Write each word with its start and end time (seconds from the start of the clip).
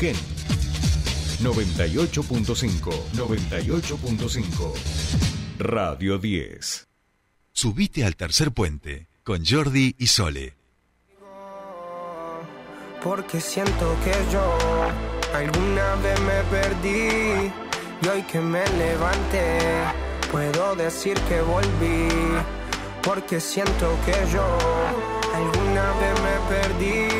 Ken 0.00 0.14
98.5 1.42 2.92
98.5 3.14 4.72
Radio 5.58 6.18
10 6.18 6.86
Subite 7.52 8.04
al 8.04 8.14
tercer 8.14 8.52
puente 8.52 9.08
con 9.24 9.44
Jordi 9.44 9.96
y 9.98 10.06
Sole. 10.06 10.54
Porque 13.02 13.40
siento 13.40 13.96
que 14.04 14.12
yo 14.32 14.56
alguna 15.34 15.96
vez 15.96 16.20
me 16.20 16.44
perdí 16.44 17.50
y 18.00 18.06
hoy 18.06 18.22
que 18.22 18.38
me 18.40 18.64
levanté 18.78 19.58
puedo 20.30 20.76
decir 20.76 21.18
que 21.28 21.40
volví. 21.40 22.08
Porque 23.02 23.40
siento 23.40 23.98
que 24.06 24.12
yo 24.32 24.46
alguna 25.34 25.92
vez 25.98 26.14
me 26.22 26.38
perdí 26.54 27.17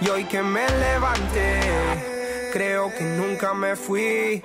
y 0.00 0.08
hoy 0.08 0.24
que 0.24 0.42
me 0.42 0.66
levanté 0.68 1.60
creo 2.52 2.92
que 2.96 3.04
nunca 3.04 3.54
me 3.54 3.76
fui. 3.76 4.42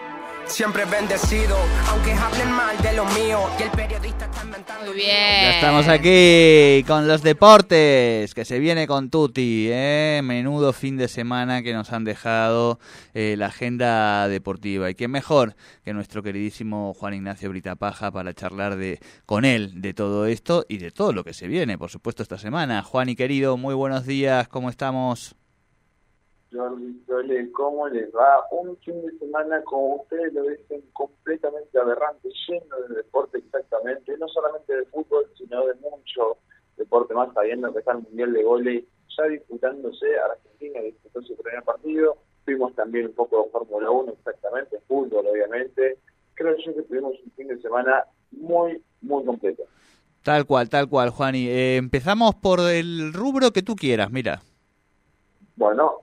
Siempre 0.47 0.85
bendecido, 0.85 1.57
aunque 1.89 2.13
hablen 2.13 2.51
mal 2.51 2.77
de 2.77 2.93
lo 2.93 3.03
mío 3.05 3.49
y 3.59 3.63
el 3.63 3.71
periodista 3.71 4.25
está 4.25 4.43
inventando. 4.43 4.85
Muy 4.85 4.95
bien. 4.95 5.07
Ya 5.07 5.55
estamos 5.55 5.87
aquí 5.87 6.83
con 6.85 7.07
los 7.07 7.23
deportes, 7.23 8.35
que 8.35 8.45
se 8.45 8.59
viene 8.59 8.85
con 8.85 9.09
Tuti, 9.09 9.69
¿eh? 9.71 10.21
menudo 10.23 10.71
fin 10.71 10.97
de 10.97 11.07
semana 11.07 11.63
que 11.63 11.73
nos 11.73 11.91
han 11.91 12.03
dejado 12.03 12.79
eh, 13.15 13.33
la 13.39 13.47
agenda 13.47 14.27
deportiva. 14.27 14.87
Y 14.91 14.93
quién 14.93 15.09
mejor 15.09 15.55
que 15.83 15.93
nuestro 15.93 16.21
queridísimo 16.21 16.93
Juan 16.93 17.15
Ignacio 17.15 17.49
Britapaja 17.49 18.11
para 18.11 18.35
charlar 18.35 18.75
de, 18.75 18.99
con 19.25 19.45
él 19.45 19.81
de 19.81 19.95
todo 19.95 20.27
esto 20.27 20.63
y 20.69 20.77
de 20.77 20.91
todo 20.91 21.11
lo 21.11 21.23
que 21.23 21.33
se 21.33 21.47
viene, 21.47 21.79
por 21.79 21.89
supuesto, 21.89 22.21
esta 22.21 22.37
semana. 22.37 22.83
Juan 22.83 23.09
y 23.09 23.15
querido, 23.15 23.57
muy 23.57 23.73
buenos 23.73 24.05
días, 24.05 24.47
¿cómo 24.47 24.69
estamos? 24.69 25.35
Jordi 26.55 27.03
Sole, 27.05 27.51
¿cómo 27.51 27.87
les 27.89 28.13
va? 28.15 28.45
Un 28.51 28.77
fin 28.77 29.01
de 29.05 29.17
semana, 29.19 29.61
como 29.63 29.97
ustedes 29.97 30.33
lo 30.33 30.43
dicen, 30.43 30.81
completamente 30.93 31.79
aberrante, 31.79 32.29
lleno 32.47 32.79
de 32.87 32.95
deporte 32.95 33.39
exactamente, 33.39 34.17
no 34.17 34.27
solamente 34.27 34.75
de 34.75 34.85
fútbol, 34.85 35.25
sino 35.37 35.65
de 35.65 35.75
mucho 35.75 36.37
deporte 36.77 37.13
más, 37.13 37.33
sabiendo 37.33 37.71
que 37.73 37.79
está 37.79 37.93
el 37.93 37.99
Mundial 37.99 38.33
de 38.33 38.43
Goles 38.43 38.83
ya 39.17 39.23
disputándose, 39.25 40.05
Argentina 40.17 40.81
disputó 40.81 41.21
su 41.21 41.35
primer 41.37 41.63
partido, 41.63 42.17
tuvimos 42.45 42.75
también 42.75 43.07
un 43.07 43.13
poco 43.13 43.43
de 43.43 43.49
Fórmula 43.49 43.89
1 43.89 44.11
exactamente, 44.11 44.79
fútbol 44.87 45.25
obviamente, 45.27 45.99
creo 46.33 46.55
yo 46.57 46.75
que 46.75 46.83
tuvimos 46.83 47.13
un 47.23 47.31
fin 47.31 47.47
de 47.47 47.61
semana 47.61 48.05
muy, 48.31 48.81
muy 49.01 49.23
completo. 49.23 49.63
Tal 50.23 50.45
cual, 50.45 50.69
tal 50.69 50.89
cual, 50.89 51.11
Juani. 51.11 51.47
Eh, 51.47 51.77
empezamos 51.77 52.33
por 52.35 52.59
el 52.59 53.13
rubro 53.13 53.51
que 53.51 53.61
tú 53.61 53.75
quieras, 53.75 54.11
mira. 54.11 54.41
Bueno, 55.55 55.99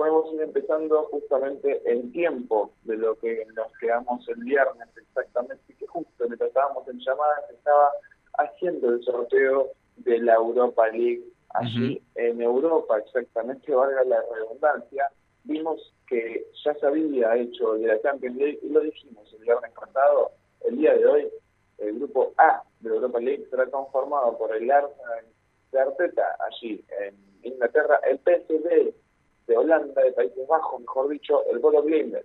podemos 0.00 0.32
ir 0.32 0.40
empezando 0.40 1.08
justamente 1.10 1.82
el 1.84 2.10
tiempo 2.10 2.72
de 2.84 2.96
lo 2.96 3.18
que 3.18 3.44
nos 3.54 3.70
quedamos 3.78 4.26
el 4.30 4.42
viernes 4.44 4.88
exactamente, 4.96 5.74
que 5.78 5.86
justo 5.86 6.24
le 6.24 6.42
estábamos 6.42 6.88
en 6.88 6.98
llamada, 7.00 7.44
estaba 7.50 7.90
haciendo 8.38 8.94
el 8.94 9.02
sorteo 9.04 9.72
de 9.96 10.20
la 10.20 10.36
Europa 10.36 10.88
League. 10.88 11.22
Allí 11.50 12.00
en 12.14 12.40
Europa, 12.40 12.96
exactamente, 12.96 13.74
valga 13.74 14.02
la 14.04 14.22
redundancia, 14.32 15.10
vimos 15.44 15.92
que 16.06 16.46
ya 16.64 16.72
se 16.76 16.86
había 16.86 17.36
hecho 17.36 17.74
de 17.74 17.88
la 17.88 18.00
Champions 18.00 18.36
League 18.36 18.58
y 18.62 18.70
lo 18.70 18.80
dijimos 18.80 19.30
el 19.34 19.40
viernes 19.40 19.72
pasado, 19.72 20.30
el 20.62 20.78
día 20.78 20.94
de 20.94 21.06
hoy, 21.06 21.28
el 21.76 21.98
grupo 21.98 22.32
A 22.38 22.62
de 22.80 22.88
la 22.88 22.94
Europa 22.94 23.20
League 23.20 23.46
será 23.50 23.66
conformado 23.66 24.38
por 24.38 24.56
el 24.56 24.70
Arsenal 24.70 25.26
de 25.72 25.78
Arteta 25.78 26.36
allí 26.48 26.82
en 27.02 27.14
Inglaterra, 27.42 28.00
el 28.08 28.18
PSV 28.20 28.94
de 29.50 29.56
Holanda, 29.56 30.00
de 30.00 30.12
Países 30.12 30.46
Bajos, 30.46 30.80
mejor 30.80 31.08
dicho, 31.08 31.44
el 31.50 31.58
Bodo 31.58 31.82
de 31.82 32.22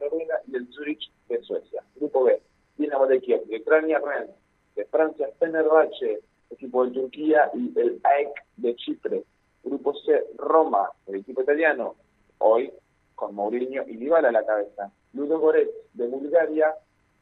Noruega 0.00 0.40
y 0.46 0.54
el 0.54 0.72
Zurich 0.72 1.10
de 1.28 1.42
Suecia. 1.42 1.82
Grupo 1.96 2.22
B, 2.22 2.40
Dinamo 2.76 3.08
de 3.08 3.20
Kiev, 3.20 3.44
de 3.46 3.56
Ucrania, 3.56 3.98
Rennes, 3.98 4.36
de 4.76 4.84
Francia, 4.84 5.28
Fenerbahce, 5.40 6.20
equipo 6.50 6.86
de 6.86 6.92
Turquía 6.92 7.50
y 7.52 7.76
el 7.76 8.00
AEK 8.04 8.44
de 8.58 8.76
Chipre. 8.76 9.24
Grupo 9.64 9.92
C, 10.06 10.24
Roma, 10.36 10.88
el 11.08 11.16
equipo 11.16 11.42
italiano, 11.42 11.96
hoy 12.38 12.72
con 13.16 13.34
Mourinho 13.34 13.82
y 13.88 13.96
Dybala 13.96 14.28
a 14.28 14.32
la 14.32 14.46
cabeza. 14.46 14.92
Ludo 15.14 15.40
Goretz 15.40 15.74
de 15.94 16.06
Bulgaria, 16.06 16.76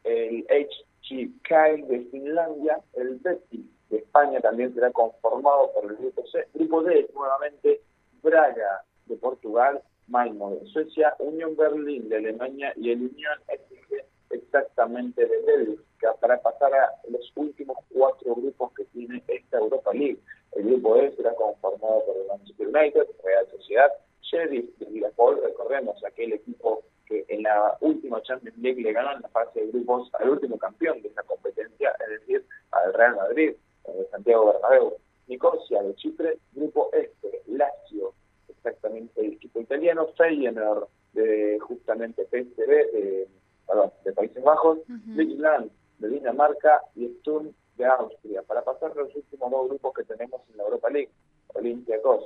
el 0.04 0.46
HGK 0.50 1.86
de 1.88 2.00
Finlandia, 2.10 2.78
el 2.92 3.16
Betis 3.16 3.64
de 3.88 3.96
España 3.96 4.38
también 4.40 4.74
será 4.74 4.90
conformado 4.90 5.72
por 5.72 5.90
el 5.90 5.96
grupo 5.96 6.26
C. 6.26 6.46
Grupo 6.52 6.82
D, 6.82 7.08
nuevamente, 7.14 7.80
Braga 8.22 8.84
de 9.10 9.16
Portugal, 9.16 9.82
Malmo 10.08 10.54
de 10.54 10.66
Suecia, 10.66 11.14
Unión 11.18 11.56
Berlín 11.56 12.08
de 12.08 12.16
Alemania 12.16 12.72
y 12.76 12.90
el 12.90 13.02
Unión 13.02 13.38
SG 13.46 14.04
exactamente 14.30 15.26
de 15.26 15.42
Bélgica 15.42 16.14
para 16.20 16.40
pasar 16.40 16.72
a 16.72 16.94
los 17.08 17.32
últimos 17.36 17.76
cuatro 17.92 18.34
grupos 18.34 18.72
que 18.74 18.84
tiene 18.86 19.22
esta 19.28 19.58
Europa 19.58 19.92
League. 19.92 20.18
El 20.52 20.64
grupo 20.64 20.96
E 20.96 21.12
será 21.16 21.34
conformado 21.34 22.04
por 22.06 22.16
el 22.16 22.26
Manchester 22.28 22.68
United, 22.68 23.06
Real 23.24 23.46
Sociedad, 23.50 23.90
Sheriff 24.22 24.78
de 24.78 24.90
Liverpool, 24.90 25.40
recordemos 25.42 26.02
aquel 26.04 26.32
equipo 26.32 26.82
que 27.06 27.24
en 27.28 27.42
la 27.42 27.76
última 27.80 28.22
Champions 28.22 28.56
League 28.58 28.80
le 28.80 28.92
ganó 28.92 29.12
en 29.12 29.22
la 29.22 29.28
fase 29.28 29.60
de 29.60 29.66
grupos 29.72 30.10
al 30.14 30.30
último 30.30 30.58
campeón 30.58 31.02
de 31.02 31.08
esa 31.08 31.22
competencia, 31.24 31.94
es 32.04 32.20
decir, 32.20 32.44
al 32.70 32.94
Real 32.94 33.16
Madrid, 33.16 33.54
de 33.86 34.06
Santiago 34.10 34.52
Bernabéu. 34.52 34.96
Nicosia 35.26 35.80
de 35.82 35.94
Chipre, 35.94 36.38
grupo 36.54 36.90
Lazio 36.92 37.09
exactamente 38.90 39.20
el 39.20 39.32
equipo 39.34 39.60
italiano, 39.60 40.08
Feyenoord 40.16 40.88
de 41.12 41.58
justamente 41.60 42.24
PSV 42.24 42.66
de, 42.66 43.28
perdón, 43.66 43.92
de 44.04 44.12
Países 44.12 44.42
Bajos, 44.42 44.78
uh 44.78 45.70
de 45.98 46.08
Dinamarca 46.08 46.80
y 46.96 47.08
Sturm 47.18 47.52
de 47.76 47.84
Austria, 47.84 48.42
para 48.42 48.62
pasar 48.62 48.96
los 48.96 49.14
últimos 49.14 49.50
dos 49.50 49.68
grupos 49.68 49.92
que 49.92 50.04
tenemos 50.04 50.40
en 50.50 50.56
la 50.56 50.64
Europa 50.64 50.88
League, 50.88 51.10
Olympiacos 51.48 52.24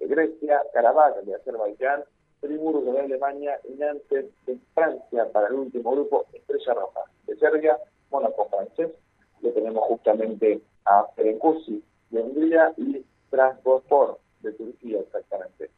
de 0.00 0.08
Grecia, 0.08 0.60
Karabakh 0.72 1.22
de 1.22 1.36
Azerbaiyán, 1.36 2.02
Friburgo 2.40 2.92
de 2.92 3.00
Alemania 3.00 3.60
y 3.68 3.74
Nantes 3.74 4.26
de 4.46 4.58
Francia. 4.74 5.30
Para 5.32 5.46
el 5.46 5.54
último 5.54 5.92
grupo, 5.92 6.26
Estrella 6.32 6.74
Roja 6.74 7.02
de 7.28 7.36
Serbia, 7.36 7.78
Mónaco 8.10 8.48
francés, 8.48 8.90
le 9.42 9.52
tenemos 9.52 9.84
justamente 9.84 10.60
a 10.86 11.06
Ferencváros 11.14 11.68
de 12.10 12.20
Hungría 12.20 12.74
y 12.76 13.04
Transport 13.30 14.18
de 14.40 14.52
Turquía 14.52 15.00
exactamente. 15.00 15.70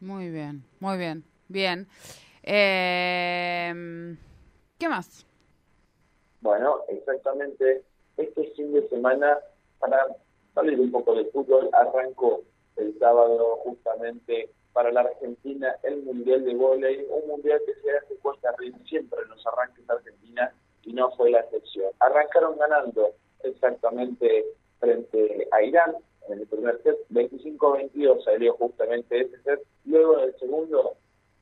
Muy 0.00 0.30
bien, 0.30 0.62
muy 0.80 0.96
bien, 0.96 1.24
bien. 1.48 1.88
Eh, 2.42 4.16
¿Qué 4.78 4.88
más? 4.88 5.26
Bueno, 6.40 6.80
exactamente 6.88 7.82
este 8.16 8.50
fin 8.52 8.72
de 8.72 8.88
semana, 8.88 9.38
para 9.80 9.98
salir 10.54 10.78
un 10.78 10.90
poco 10.90 11.14
de 11.14 11.24
fútbol, 11.26 11.68
arrancó 11.72 12.42
el 12.76 12.96
sábado 12.98 13.56
justamente 13.64 14.50
para 14.72 14.92
la 14.92 15.00
Argentina 15.00 15.74
el 15.82 16.02
Mundial 16.04 16.44
de 16.44 16.54
Voley, 16.54 17.06
un 17.10 17.28
mundial 17.28 17.60
que 17.66 17.74
se 17.74 17.96
hace 17.96 18.14
cuesta 18.18 18.50
arriba 18.50 18.78
siempre 18.88 19.20
en 19.22 19.30
los 19.30 19.44
arranques 19.46 19.84
de 19.84 19.92
Argentina 19.92 20.54
y 20.84 20.92
no 20.92 21.10
fue 21.16 21.30
la 21.30 21.40
excepción. 21.40 21.90
Arrancaron 21.98 22.56
ganando 22.56 23.14
exactamente 23.42 24.44
frente 24.78 25.48
a 25.50 25.62
Irán, 25.62 25.96
en 26.28 26.40
el 26.40 26.46
primer 26.46 26.80
set, 26.82 26.96
25-22 27.10 28.24
salió 28.24 28.54
justamente 28.54 29.20
ese 29.20 29.42
set. 29.42 29.60
Luego 29.84 30.18
en 30.18 30.24
el 30.24 30.38
segundo 30.38 30.96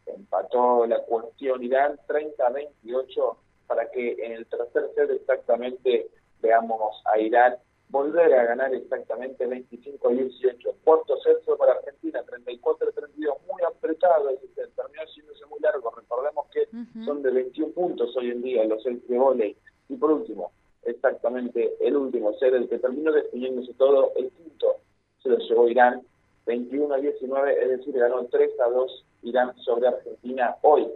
empató 0.07 0.87
la 0.87 1.03
cuestión 1.05 1.63
Irán 1.63 1.99
30-28 2.09 3.37
para 3.67 3.91
que 3.91 4.13
en 4.25 4.33
el 4.33 4.47
tercer 4.47 4.91
set 4.95 5.11
exactamente 5.11 6.09
veamos 6.41 7.03
a 7.07 7.19
Irán 7.19 7.57
volver 7.89 8.33
a 8.35 8.45
ganar 8.45 8.75
exactamente 8.75 9.47
25-18. 9.47 10.75
Cuarto 10.85 11.17
set 11.19 11.43
fue 11.45 11.57
para 11.57 11.73
Argentina 11.73 12.23
34-32, 12.25 13.17
muy 13.51 13.63
apretado 13.67 14.31
terminó 14.77 15.07
siéndose 15.13 15.47
muy 15.47 15.61
largo. 15.61 15.91
Recordemos 15.91 16.47
que 16.53 16.69
son 17.05 17.23
de 17.23 17.31
21 17.31 17.73
puntos 17.73 18.17
hoy 18.17 18.31
en 18.31 18.43
día 18.43 18.65
los 18.65 18.83
sets 18.83 19.07
de 19.09 19.19
volei. 19.19 19.57
Y 19.89 19.97
por 19.97 20.11
último, 20.11 20.53
exactamente 20.87 21.75
el 21.81 21.97
último 21.97 22.33
set, 22.35 22.55
el 22.55 22.69
que 22.69 22.79
terminó 22.79 23.13
definiéndose 23.13 23.75
todo, 23.75 24.13
el 24.17 24.31
quinto 24.31 24.77
se 25.23 25.29
lo 25.29 25.39
llevó 25.39 25.69
Irán 25.69 26.03
21 26.47 26.95
a 26.95 26.99
19, 26.99 27.63
es 27.63 27.69
decir, 27.79 27.99
ganó 27.99 28.25
3 28.25 28.51
a 28.61 28.69
2 28.69 29.05
Irán 29.23 29.57
sobre 29.59 29.89
Argentina 29.89 30.57
hoy. 30.63 30.87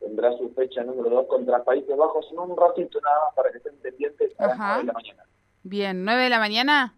Tendrá 0.00 0.36
su 0.36 0.50
fecha 0.50 0.82
número 0.82 1.10
2 1.10 1.26
contra 1.26 1.64
Países 1.64 1.96
Bajos 1.96 2.26
en 2.30 2.38
un 2.38 2.56
ratito 2.56 3.00
nada 3.00 3.16
más 3.24 3.34
para 3.34 3.50
que 3.50 3.58
estén 3.58 3.76
pendientes 3.76 4.32
a 4.38 4.48
las 4.48 4.58
9 4.58 4.78
de 4.78 4.84
la 4.84 4.92
mañana. 4.92 5.24
Bien, 5.62 6.04
¿9 6.04 6.24
de 6.24 6.30
la 6.30 6.38
mañana? 6.38 6.94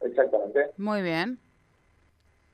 Exactamente. 0.00 0.70
Muy 0.78 1.02
bien. 1.02 1.38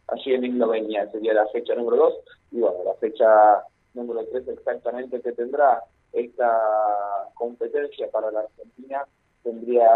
Allí 0.08 0.34
en 0.34 0.44
Eslovenia 0.44 1.10
sería 1.10 1.34
la 1.34 1.46
fecha 1.48 1.74
número 1.74 1.96
2 1.96 2.14
y 2.52 2.60
bueno, 2.60 2.78
la 2.84 2.94
fecha 2.94 3.62
número 3.94 4.24
3 4.26 4.48
exactamente 4.48 5.20
que 5.20 5.32
tendrá 5.32 5.82
esta 6.12 7.30
competencia 7.34 8.10
para 8.10 8.30
la 8.30 8.40
Argentina 8.40 9.06
tendría 9.42 9.88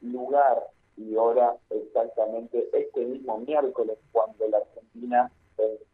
lugar 0.00 0.68
y 0.96 1.14
hora 1.16 1.56
exactamente 1.70 2.68
este 2.72 3.04
mismo 3.04 3.38
miércoles 3.38 3.98
cuando 4.12 4.48
la 4.48 4.58
Argentina 4.58 5.30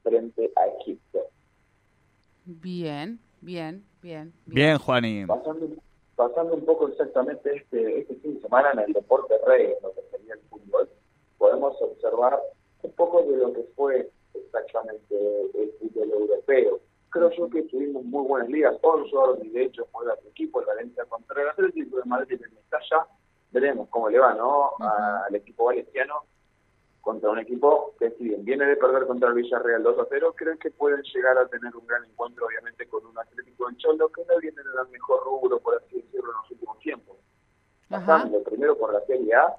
frente 0.02 0.50
a 0.56 0.66
Egipto. 0.80 1.20
Bien, 2.44 3.18
bien, 3.40 3.84
bien. 4.02 4.32
Bien, 4.46 4.78
Juaní. 4.78 5.26
Pasando, 5.26 5.68
pasando 6.16 6.54
un 6.54 6.64
poco 6.64 6.88
exactamente 6.88 7.56
este, 7.56 8.00
este 8.00 8.14
fin 8.16 8.34
de 8.34 8.40
semana 8.40 8.70
en 8.72 8.78
el 8.80 8.92
deporte 8.92 9.34
rey, 9.46 9.66
en 9.66 9.82
lo 9.82 9.92
que 9.94 10.02
sería 10.10 10.34
el 10.34 10.40
fútbol, 10.48 10.88
podemos 11.36 11.80
observar 11.80 12.40
un 12.82 12.92
poco 12.92 13.22
de 13.22 13.36
lo 13.36 13.52
que 13.52 13.62
fue 13.76 14.10
exactamente 14.34 15.14
el 15.54 15.72
fútbol 15.78 16.10
europeo. 16.10 16.80
Creo 17.10 17.30
yo 17.30 17.48
que 17.48 17.62
tuvimos 17.62 18.04
muy 18.04 18.26
buenas 18.26 18.48
ligas. 18.48 18.76
y 19.42 19.48
de 19.48 19.62
hecho, 19.64 19.86
juega 19.92 20.16
su 20.22 20.28
equipo, 20.28 20.60
el 20.60 20.66
Valencia 20.66 21.04
contra 21.06 21.42
el 21.42 21.48
Atlético 21.48 21.98
de 21.98 22.04
Madrid 22.04 22.40
en 22.42 22.58
ya 22.90 23.06
Veremos 23.50 23.88
cómo 23.88 24.10
le 24.10 24.18
va, 24.18 24.34
¿no? 24.34 24.72
Al 24.78 25.34
equipo 25.34 25.64
valenciano 25.64 26.24
contra 27.00 27.30
un 27.30 27.38
equipo 27.38 27.94
que 27.98 28.10
si 28.10 28.24
bien 28.24 28.44
viene 28.44 28.66
de 28.66 28.76
perder 28.76 29.06
contra 29.06 29.30
el 29.30 29.34
Villarreal 29.34 29.82
2 29.82 29.98
a 29.98 30.06
0, 30.10 30.34
creo 30.36 30.58
que 30.58 30.70
pueden 30.70 31.02
llegar 31.02 31.38
a 31.38 31.48
tener 31.48 31.74
un 31.74 31.86
gran 31.86 32.04
encuentro, 32.04 32.44
obviamente, 32.46 32.86
con 32.86 33.06
un 33.06 33.18
Atlético 33.18 33.70
en 33.70 33.78
Cholo 33.78 34.10
que 34.10 34.22
no 34.26 34.38
viene 34.38 34.60
en 34.60 34.66
el 34.66 34.92
mejor 34.92 35.24
rubro, 35.24 35.58
por 35.58 35.76
así 35.76 36.02
decirlo, 36.02 36.30
en 36.30 36.36
los 36.36 36.50
últimos 36.50 36.78
tiempos. 36.80 37.16
Pasando 37.88 38.42
primero 38.42 38.76
por 38.76 38.92
la 38.92 39.00
Serie 39.06 39.34
A, 39.34 39.56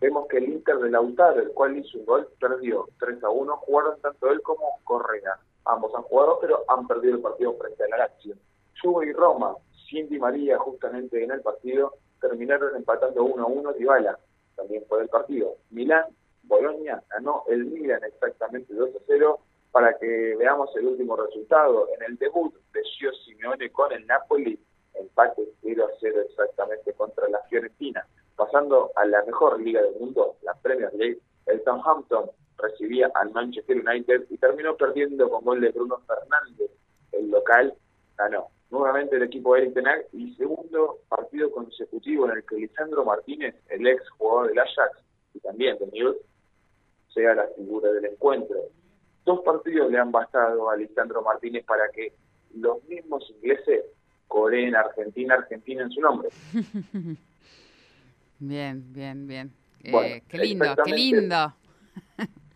vemos 0.00 0.28
que 0.28 0.38
el 0.38 0.44
Inter 0.44 0.78
de 0.78 0.90
Lautaro, 0.90 1.40
el 1.40 1.50
cual 1.50 1.76
hizo 1.76 1.98
un 1.98 2.04
gol, 2.04 2.28
perdió 2.38 2.86
3 3.00 3.24
a 3.24 3.28
1, 3.28 3.56
jugaron 3.56 4.00
tanto 4.00 4.30
él 4.30 4.40
como 4.42 4.78
Correa. 4.84 5.36
Ambos 5.66 5.94
han 5.94 6.02
jugado, 6.02 6.38
pero 6.40 6.64
han 6.68 6.86
perdido 6.86 7.16
el 7.16 7.22
partido 7.22 7.54
frente 7.54 7.84
a 7.84 7.88
la 7.88 7.98
Lazio. 7.98 8.36
Juve 8.80 9.06
y 9.06 9.12
Roma, 9.12 9.54
Cindy 9.88 10.18
María 10.18 10.58
justamente 10.58 11.22
en 11.22 11.30
el 11.30 11.40
partido, 11.40 11.94
terminaron 12.20 12.76
empatando 12.76 13.24
1 13.24 13.42
a 13.42 13.46
1 13.46 13.72
Dybala, 13.74 14.18
también 14.56 14.84
fue 14.88 15.02
el 15.02 15.08
partido. 15.08 15.56
Milán, 15.70 16.04
Bolonia 16.42 17.02
ganó 17.10 17.44
el 17.48 17.64
Milan 17.64 18.02
exactamente 18.04 18.74
2 18.74 18.90
a 18.96 18.98
0 19.06 19.38
para 19.72 19.98
que 19.98 20.36
veamos 20.36 20.74
el 20.76 20.86
último 20.86 21.16
resultado. 21.16 21.88
En 21.96 22.02
el 22.04 22.16
debut 22.18 22.54
de 22.72 22.82
Gio 22.84 23.12
Simeone 23.24 23.70
con 23.70 23.92
el 23.92 24.06
Napoli, 24.06 24.58
empate 24.94 25.42
0 25.62 25.86
a 25.86 25.96
0 26.00 26.20
exactamente 26.28 26.92
contra 26.92 27.28
la 27.28 27.40
Fiorentina. 27.48 28.06
Pasando 28.36 28.92
a 28.96 29.04
la 29.04 29.22
mejor 29.24 29.60
liga 29.60 29.82
del 29.82 29.96
mundo, 29.98 30.36
la 30.42 30.54
Premier 30.54 30.92
League, 30.94 31.18
el 31.46 31.62
Southampton 31.64 32.30
recibía 32.58 33.10
al 33.14 33.30
Manchester 33.32 33.76
United 33.76 34.26
y 34.30 34.38
terminó 34.38 34.76
perdiendo 34.76 35.28
con 35.28 35.44
gol 35.44 35.60
de 35.60 35.70
Bruno 35.70 36.00
Fernández. 36.06 36.70
El 37.12 37.30
local 37.30 37.74
ganó. 38.16 38.48
Nuevamente 38.70 39.16
el 39.16 39.22
equipo 39.22 39.54
de 39.54 39.62
Eric 39.62 39.74
Tenag 39.74 40.06
y 40.12 40.34
segundo 40.34 40.98
partido 41.08 41.50
consecutivo 41.50 42.28
en 42.28 42.38
el 42.38 42.44
que 42.44 42.56
Lisandro 42.56 43.04
Martínez, 43.04 43.54
el 43.68 43.86
ex 43.86 44.08
jugador 44.10 44.48
del 44.48 44.58
Ajax 44.58 44.98
y 45.34 45.40
también 45.40 45.78
de 45.78 45.86
Newell's, 45.86 46.18
sea 47.12 47.34
la 47.34 47.46
figura 47.56 47.92
del 47.92 48.06
encuentro. 48.06 48.56
Dos 49.24 49.40
partidos 49.40 49.90
le 49.90 49.98
han 49.98 50.10
bastado 50.10 50.68
a 50.68 50.76
Lisandro 50.76 51.22
Martínez 51.22 51.64
para 51.64 51.88
que 51.90 52.12
los 52.54 52.82
mismos 52.84 53.30
ingleses 53.30 53.84
coreen 54.26 54.74
Argentina, 54.74 55.34
Argentina 55.34 55.82
en 55.82 55.90
su 55.90 56.00
nombre. 56.00 56.28
Bien, 58.40 58.92
bien, 58.92 59.26
bien. 59.26 59.52
Eh, 59.82 60.22
qué 60.28 60.38
lindo, 60.38 60.76
qué 60.84 60.92
lindo. 60.92 61.54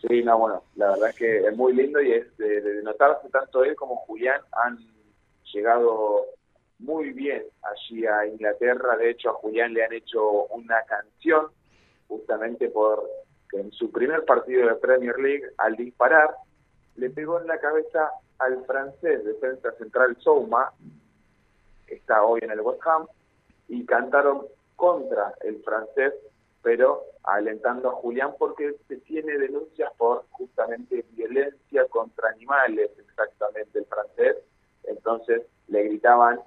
Sí, 0.01 0.23
no, 0.23 0.39
bueno, 0.39 0.63
la 0.77 0.91
verdad 0.91 1.09
es 1.11 1.17
que 1.17 1.39
es 1.39 1.57
muy 1.57 1.73
lindo 1.73 2.01
y 2.01 2.13
es 2.13 2.37
de, 2.37 2.83
notarse 2.83 3.29
tanto 3.31 3.65
él 3.65 3.75
como 3.75 3.97
Julián 3.97 4.41
han 4.53 4.79
llegado 5.53 6.27
muy 6.79 7.13
bien 7.13 7.43
allí 7.63 8.07
a 8.07 8.27
Inglaterra. 8.27 8.97
De 8.97 9.11
hecho, 9.11 9.31
a 9.31 9.35
Julián 9.35 9.75
le 9.75 9.85
han 9.85 9.93
hecho 9.93 10.47
una 10.47 10.83
canción 10.85 11.49
justamente 12.07 12.69
por 12.69 13.09
que 13.51 13.61
en 13.61 13.73
su 13.73 13.91
primer 13.91 14.25
partido 14.25 14.69
de 14.69 14.75
Premier 14.75 15.19
League, 15.19 15.45
al 15.57 15.75
disparar, 15.75 16.35
le 16.97 17.11
pegó 17.11 17.41
en 17.41 17.47
la 17.47 17.59
cabeza 17.59 18.11
al 18.39 18.65
francés 18.67 19.25
defensa 19.25 19.73
central 19.73 20.17
Souma, 20.21 20.73
que 21.87 21.95
está 21.97 22.23
hoy 22.23 22.41
en 22.43 22.51
el 22.51 22.61
West 22.61 22.81
Ham, 22.87 23.07
y 23.69 23.85
cantaron 23.85 24.47
contra 24.77 25.35
el 25.41 25.63
francés 25.63 26.13
pero 26.69 27.03
alentando 27.23 27.89
a 27.89 27.93
Julián 27.93 28.35
porque 28.39 28.75
se 28.89 28.99
tiene 28.99 29.39
denuncias 29.39 29.91
por 29.97 30.27
justamente 30.33 31.03
violencia 31.13 31.87
contra 31.87 32.29
animales, 32.29 32.91
exactamente 32.99 33.79
el 33.79 33.87
francés. 33.87 34.37
Entonces 34.85 35.47
le 35.69 35.85
gritaban, 35.85 36.39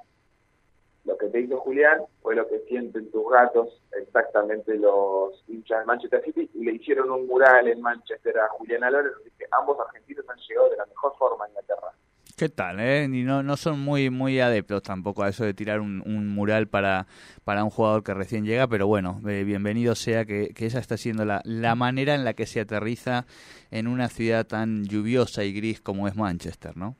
lo 1.05 1.17
que 1.17 1.25
te 1.29 1.39
hizo 1.39 1.57
Julián 1.61 2.03
fue 2.21 2.35
lo 2.35 2.47
que 2.47 2.59
sienten 2.67 3.09
tus 3.09 3.31
gatos, 3.31 3.81
exactamente 3.93 4.75
los 4.75 5.43
hinchas 5.47 5.79
de 5.79 5.85
Manchester 5.87 6.23
City, 6.23 6.51
y 6.53 6.65
le 6.65 6.73
hicieron 6.73 7.09
un 7.09 7.25
mural 7.25 7.67
en 7.67 7.81
Manchester 7.81 8.41
a 8.41 8.49
Julián 8.49 8.83
Álvarez, 8.83 9.13
así 9.19 9.31
que 9.39 9.45
ambos 9.49 9.79
argentinos 9.79 10.29
han 10.29 10.37
llegado 10.37 10.69
de 10.69 10.77
la 10.77 10.85
mejor 10.85 11.17
forma 11.17 11.45
a 11.45 11.49
Inglaterra. 11.49 11.93
¿Qué 12.41 12.49
tal, 12.49 12.79
eh? 12.79 13.03
Y 13.03 13.21
no, 13.21 13.43
no 13.43 13.55
son 13.55 13.79
muy 13.79 14.09
muy 14.09 14.39
adeptos 14.39 14.81
tampoco 14.81 15.21
a 15.21 15.29
eso 15.29 15.45
de 15.45 15.53
tirar 15.53 15.79
un, 15.79 16.27
mural 16.27 16.67
para, 16.67 17.05
para 17.43 17.63
un 17.63 17.69
jugador 17.69 18.03
que 18.03 18.15
recién 18.15 18.45
llega, 18.45 18.65
pero 18.65 18.87
bueno, 18.87 19.21
eh, 19.29 19.43
bienvenido 19.43 19.93
sea 19.93 20.25
que, 20.25 20.51
esa 20.57 20.79
está 20.79 20.97
siendo 20.97 21.23
la, 21.23 21.43
la 21.45 21.75
manera 21.75 22.15
en 22.15 22.23
la 22.23 22.33
que 22.33 22.47
se 22.47 22.59
aterriza 22.59 23.27
en 23.69 23.85
una 23.85 24.07
ciudad 24.07 24.47
tan 24.47 24.85
lluviosa 24.85 25.43
y 25.43 25.53
gris 25.53 25.81
como 25.81 26.07
es 26.07 26.15
Manchester, 26.15 26.75
¿no? 26.75 26.95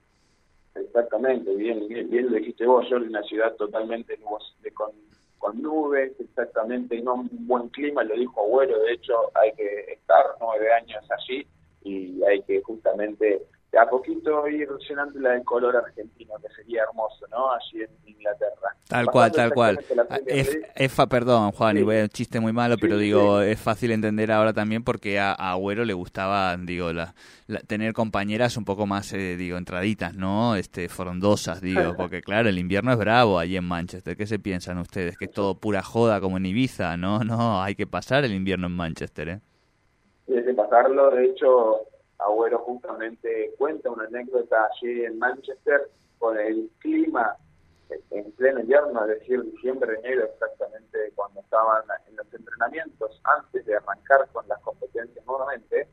Exactamente, 0.76 1.56
bien, 1.56 1.88
bien, 1.88 2.08
bien 2.12 2.30
lo 2.30 2.38
dijiste 2.38 2.68
vos, 2.68 2.86
yo 2.88 2.98
en 2.98 3.08
una 3.08 3.24
ciudad 3.24 3.56
totalmente 3.56 4.20
con, 4.76 4.92
con 5.40 5.60
nubes, 5.60 6.12
exactamente, 6.20 7.02
no 7.02 7.16
un 7.16 7.48
buen 7.48 7.68
clima, 7.70 8.04
lo 8.04 8.14
dijo 8.14 8.42
Abuelo, 8.42 8.78
de 8.84 8.94
hecho 8.94 9.16
hay 9.34 9.54
que 9.54 9.94
estar 9.94 10.24
nueve 10.40 10.72
años 10.72 11.04
allí 11.18 11.48
y 11.84 12.24
hay 12.26 12.44
que 12.44 12.62
justamente 12.62 13.42
a 13.80 13.86
poquito 13.86 14.48
ir 14.50 14.68
llenándola 14.88 15.32
de 15.32 15.44
color 15.44 15.78
argentino, 15.78 16.34
que 16.42 16.54
sería 16.54 16.84
hermoso, 16.84 17.26
¿no? 17.32 17.52
Allí 17.54 17.84
en 17.84 17.90
Inglaterra. 18.06 18.76
Tal 18.88 19.06
cual, 19.06 19.32
tal 19.32 19.54
cual. 19.54 19.80
Es, 20.26 20.98
perdón, 21.10 21.52
Juan, 21.54 21.78
y 21.78 21.84
voy 21.84 22.00
a 22.00 22.04
un 22.04 22.10
chiste 22.10 22.42
muy 22.42 22.52
malo, 22.52 22.76
pero 22.80 22.98
digo, 22.98 23.40
es 23.40 23.60
fácil 23.60 23.92
entender 23.92 24.32
ahora 24.32 24.52
también 24.52 24.84
porque 24.84 25.20
a, 25.20 25.32
Agüero 25.32 25.86
le 25.86 25.94
gustaba, 25.94 26.58
digo, 26.58 26.92
la, 26.92 27.14
tener 27.68 27.94
compañeras 27.94 28.58
un 28.58 28.66
poco 28.66 28.86
más, 28.86 29.14
eh, 29.14 29.38
digo, 29.38 29.58
entraditas, 29.58 30.16
¿no? 30.16 30.56
Este, 30.56 30.90
frondosas, 30.90 31.62
digo, 31.62 31.94
porque 31.98 32.22
claro, 32.22 32.50
el 32.50 32.60
invierno 32.60 32.92
es 32.92 32.98
bravo 32.98 33.40
allí 33.40 33.56
en 33.56 33.66
Manchester. 33.66 34.18
¿Qué 34.18 34.28
se 34.28 34.38
piensan 34.38 34.80
ustedes? 34.80 35.18
Que 35.18 35.26
es 35.26 35.32
todo 35.32 35.56
pura 35.56 35.82
joda 35.82 36.20
como 36.20 36.36
en 36.36 36.46
Ibiza, 36.46 36.98
¿no? 36.98 37.20
No, 37.24 37.62
hay 37.62 37.76
que 37.76 37.88
pasar 37.88 38.26
el 38.26 38.34
invierno 38.34 38.68
en 38.68 38.74
Manchester, 38.74 39.30
¿eh? 39.30 39.40
Sí, 40.28 40.34
hay 40.34 40.44
que 40.44 40.54
pasarlo, 40.54 41.12
de 41.12 41.26
hecho 41.26 41.88
Agüero 42.22 42.60
justamente 42.60 43.54
cuenta 43.58 43.90
una 43.90 44.06
anécdota 44.06 44.68
allí 44.72 45.06
en 45.06 45.18
Manchester 45.18 45.90
con 46.20 46.38
el 46.38 46.70
clima 46.80 47.36
en 48.10 48.32
pleno 48.34 48.62
invierno, 48.62 49.04
es 49.06 49.20
decir, 49.20 49.44
diciembre, 49.44 50.00
enero, 50.00 50.26
exactamente 50.26 51.12
cuando 51.16 51.42
estaban 51.42 51.84
en 52.08 52.16
los 52.16 52.34
entrenamientos, 52.34 53.20
antes 53.24 53.66
de 53.66 53.76
arrancar 53.76 54.30
con 54.32 54.48
las 54.48 54.60
competencias 54.62 55.26
nuevamente, 55.26 55.90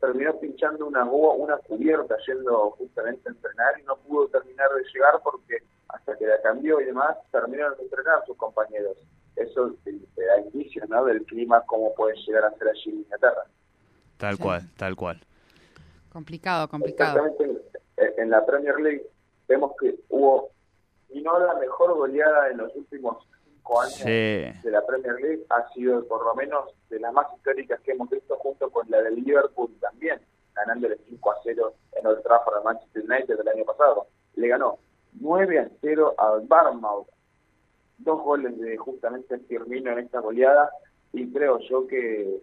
terminó 0.00 0.38
pinchando 0.40 0.86
una 0.86 1.58
cubierta 1.58 2.16
yendo 2.26 2.70
justamente 2.72 3.28
a 3.28 3.32
entrenar 3.32 3.78
y 3.78 3.84
no 3.84 3.96
pudo 3.98 4.28
terminar 4.28 4.68
de 4.74 4.82
llegar 4.92 5.20
porque 5.22 5.58
hasta 5.88 6.16
que 6.16 6.26
la 6.26 6.40
cambió 6.40 6.80
y 6.80 6.86
demás, 6.86 7.16
terminaron 7.30 7.76
de 7.76 7.84
entrenar 7.84 8.24
sus 8.26 8.36
compañeros. 8.36 8.96
Eso 9.36 9.74
te, 9.84 9.92
da 9.92 10.40
inicio 10.52 10.84
¿no? 10.88 11.04
del 11.04 11.24
clima, 11.24 11.62
cómo 11.66 11.94
puede 11.94 12.16
llegar 12.26 12.44
a 12.44 12.56
ser 12.56 12.68
allí 12.68 12.90
en 12.90 12.98
Inglaterra. 12.98 13.44
Tal 14.20 14.36
cual, 14.38 14.68
tal 14.76 14.96
cual. 14.96 15.18
Complicado, 16.12 16.68
complicado. 16.68 17.24
Exactamente. 17.24 17.62
En 18.18 18.28
la 18.28 18.44
Premier 18.44 18.78
League 18.78 19.06
vemos 19.48 19.72
que 19.80 19.94
hubo, 20.10 20.50
y 21.08 21.22
no 21.22 21.38
la 21.38 21.54
mejor 21.54 21.94
goleada 21.94 22.50
en 22.50 22.58
los 22.58 22.74
últimos 22.76 23.26
cinco 23.44 23.80
años 23.80 24.04
de 24.04 24.70
la 24.70 24.84
Premier 24.84 25.14
League, 25.14 25.46
ha 25.48 25.66
sido 25.72 26.06
por 26.06 26.22
lo 26.24 26.34
menos 26.34 26.70
de 26.90 27.00
las 27.00 27.12
más 27.14 27.26
históricas 27.34 27.80
que 27.80 27.92
hemos 27.92 28.10
visto, 28.10 28.36
junto 28.36 28.70
con 28.70 28.90
la 28.90 29.00
del 29.00 29.14
Liverpool 29.14 29.74
también, 29.80 30.20
ganándole 30.54 30.98
5 31.08 31.30
a 31.30 31.36
0 31.42 31.72
en 31.92 32.06
el 32.06 32.22
Trafford 32.22 32.58
a 32.58 32.62
Manchester 32.62 33.04
United 33.08 33.38
del 33.38 33.48
año 33.48 33.64
pasado. 33.64 34.06
Le 34.34 34.48
ganó 34.48 34.78
9 35.14 35.58
a 35.60 35.70
0 35.80 36.14
al 36.18 36.46
Barmouth. 36.46 37.08
Dos 37.98 38.22
goles 38.22 38.58
de 38.58 38.76
justamente 38.76 39.38
Firmino 39.40 39.92
en 39.92 40.00
esta 40.00 40.20
goleada, 40.20 40.70
y 41.12 41.30
creo 41.32 41.58
yo 41.60 41.86
que 41.86 42.42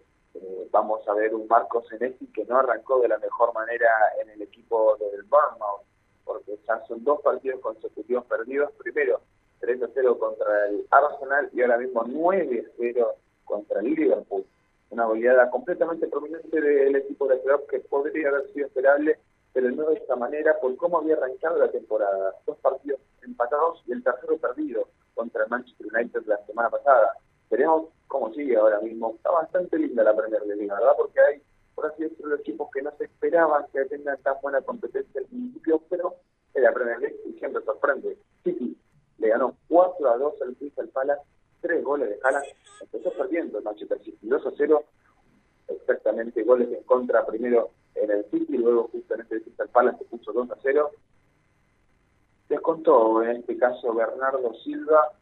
vamos 0.70 1.06
a 1.08 1.14
ver 1.14 1.34
un 1.34 1.46
Marco 1.48 1.82
Senesi 1.84 2.26
que 2.28 2.44
no 2.44 2.58
arrancó 2.58 3.00
de 3.00 3.08
la 3.08 3.18
mejor 3.18 3.52
manera 3.54 3.88
en 4.22 4.30
el 4.30 4.42
equipo 4.42 4.96
del 4.98 5.22
Bournemouth, 5.24 5.82
porque 6.24 6.58
ya 6.66 6.84
son 6.86 7.02
dos 7.04 7.20
partidos 7.22 7.60
consecutivos 7.60 8.24
perdidos. 8.26 8.72
Primero, 8.72 9.20
3 9.60 9.82
a 9.82 9.88
0 9.92 10.18
contra 10.18 10.68
el 10.68 10.86
Arsenal 10.90 11.50
y 11.52 11.62
ahora 11.62 11.78
mismo 11.78 12.04
9 12.06 12.64
a 12.66 12.70
0 12.78 13.14
contra 13.44 13.80
el 13.80 13.94
Liverpool. 13.94 14.44
Una 14.90 15.04
goleada 15.04 15.50
completamente 15.50 16.06
prominente 16.06 16.60
del 16.60 16.96
equipo 16.96 17.28
de 17.28 17.40
club 17.42 17.66
que 17.68 17.80
podría 17.80 18.28
haber 18.28 18.52
sido 18.52 18.66
esperable, 18.66 19.18
pero 19.52 19.70
no 19.70 19.90
de 19.90 19.96
esta 19.96 20.16
manera 20.16 20.58
por 20.60 20.76
cómo 20.76 20.98
había 20.98 21.16
arrancado 21.16 21.58
la 21.58 21.70
temporada. 21.70 22.34
Dos 22.46 22.56
partidos 22.58 23.00
empatados 23.22 23.82
y 23.86 23.92
el 23.92 24.02
tercero 24.02 24.36
perdido 24.38 24.88
contra 25.14 25.44
el 25.44 25.50
Manchester 25.50 25.86
United 25.92 26.22
la 26.26 26.38
semana 26.46 26.70
pasada. 26.70 27.14
Veremos 27.50 27.87
ahora 28.54 28.80
mismo. 28.80 29.14
Está 29.16 29.30
bastante 29.30 29.78
linda 29.78 30.02
la 30.02 30.16
Premier 30.16 30.46
League, 30.46 30.66
¿verdad? 30.66 30.92
Porque 30.96 31.20
hay 31.20 31.42
por 31.78 31.86
así 31.86 32.02
decirlo, 32.02 32.34
equipos 32.34 32.68
que 32.74 32.82
no 32.82 32.90
se 32.98 33.04
esperaban 33.04 33.64
que 33.72 33.84
tengan 33.84 34.20
tan 34.22 34.34
buena 34.42 34.60
competencia 34.62 35.20
al 35.20 35.28
principio, 35.28 35.80
pero 35.88 36.16
en 36.54 36.64
la 36.64 36.72
Premier 36.72 36.98
League 36.98 37.20
siempre 37.38 37.62
sorprende. 37.62 38.18
City 38.42 38.76
le 39.18 39.28
ganó 39.28 39.54
4 39.68 40.10
a 40.10 40.18
2 40.18 40.42
al 40.42 40.56
Crystal 40.56 40.88
Palace, 40.88 41.22
3 41.60 41.84
goles 41.84 42.08
de 42.08 42.18
Haaland, 42.24 42.46
empezó 42.80 43.12
perdiendo 43.12 43.58
el 43.58 43.64
Manchester 43.64 43.96
City 44.02 44.26
2 44.26 44.46
a 44.46 44.50
0, 44.56 44.84
exactamente 45.68 46.42
goles 46.42 46.68
en 46.72 46.82
contra 46.82 47.24
primero 47.24 47.70
en 47.94 48.10
el 48.10 48.24
City, 48.28 48.58
luego 48.58 48.88
justamente 48.90 49.36
el 49.36 49.42
Crystal 49.42 49.68
Palace 49.68 49.98
se 49.98 50.04
puso 50.06 50.32
2 50.32 50.50
a 50.50 50.56
0. 50.60 50.90
Descontó 52.48 53.22
en 53.22 53.36
este 53.36 53.56
caso 53.56 53.94
Bernardo 53.94 54.52
Silva 54.64 55.12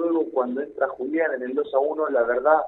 luego 0.00 0.30
cuando 0.32 0.62
entra 0.62 0.88
Julián 0.88 1.34
en 1.34 1.42
el 1.42 1.54
2 1.54 1.74
a 1.74 1.78
1, 1.78 2.10
la 2.10 2.22
verdad 2.22 2.60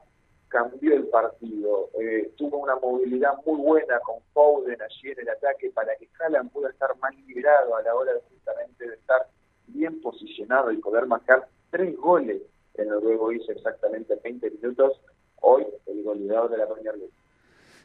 cambió 0.48 0.94
el 0.94 1.08
partido. 1.08 1.88
Eh, 1.98 2.32
tuvo 2.36 2.58
una 2.58 2.76
movilidad 2.76 3.32
muy 3.44 3.60
buena 3.60 3.98
con 4.00 4.16
Foden 4.32 4.80
allí 4.80 5.10
en 5.10 5.20
el 5.20 5.28
ataque 5.30 5.70
para 5.70 5.96
que 5.96 6.08
Haaland 6.20 6.52
pueda 6.52 6.68
estar 6.68 6.96
más 6.98 7.14
liberado 7.26 7.74
a 7.74 7.82
la 7.82 7.94
hora 7.94 8.12
justamente 8.28 8.86
de 8.86 8.94
estar 8.94 9.26
bien 9.68 10.00
posicionado 10.00 10.70
y 10.70 10.76
poder 10.76 11.06
marcar 11.06 11.48
tres 11.70 11.96
goles 11.96 12.42
en 12.74 12.88
el 12.88 13.00
juego 13.00 13.32
hizo 13.32 13.50
exactamente 13.52 14.18
20 14.22 14.50
minutos. 14.50 15.00
Hoy 15.40 15.66
el 15.86 16.02
goleador 16.04 16.50
de 16.50 16.58
la 16.58 16.68
Premier 16.68 16.96
League. 16.96 17.22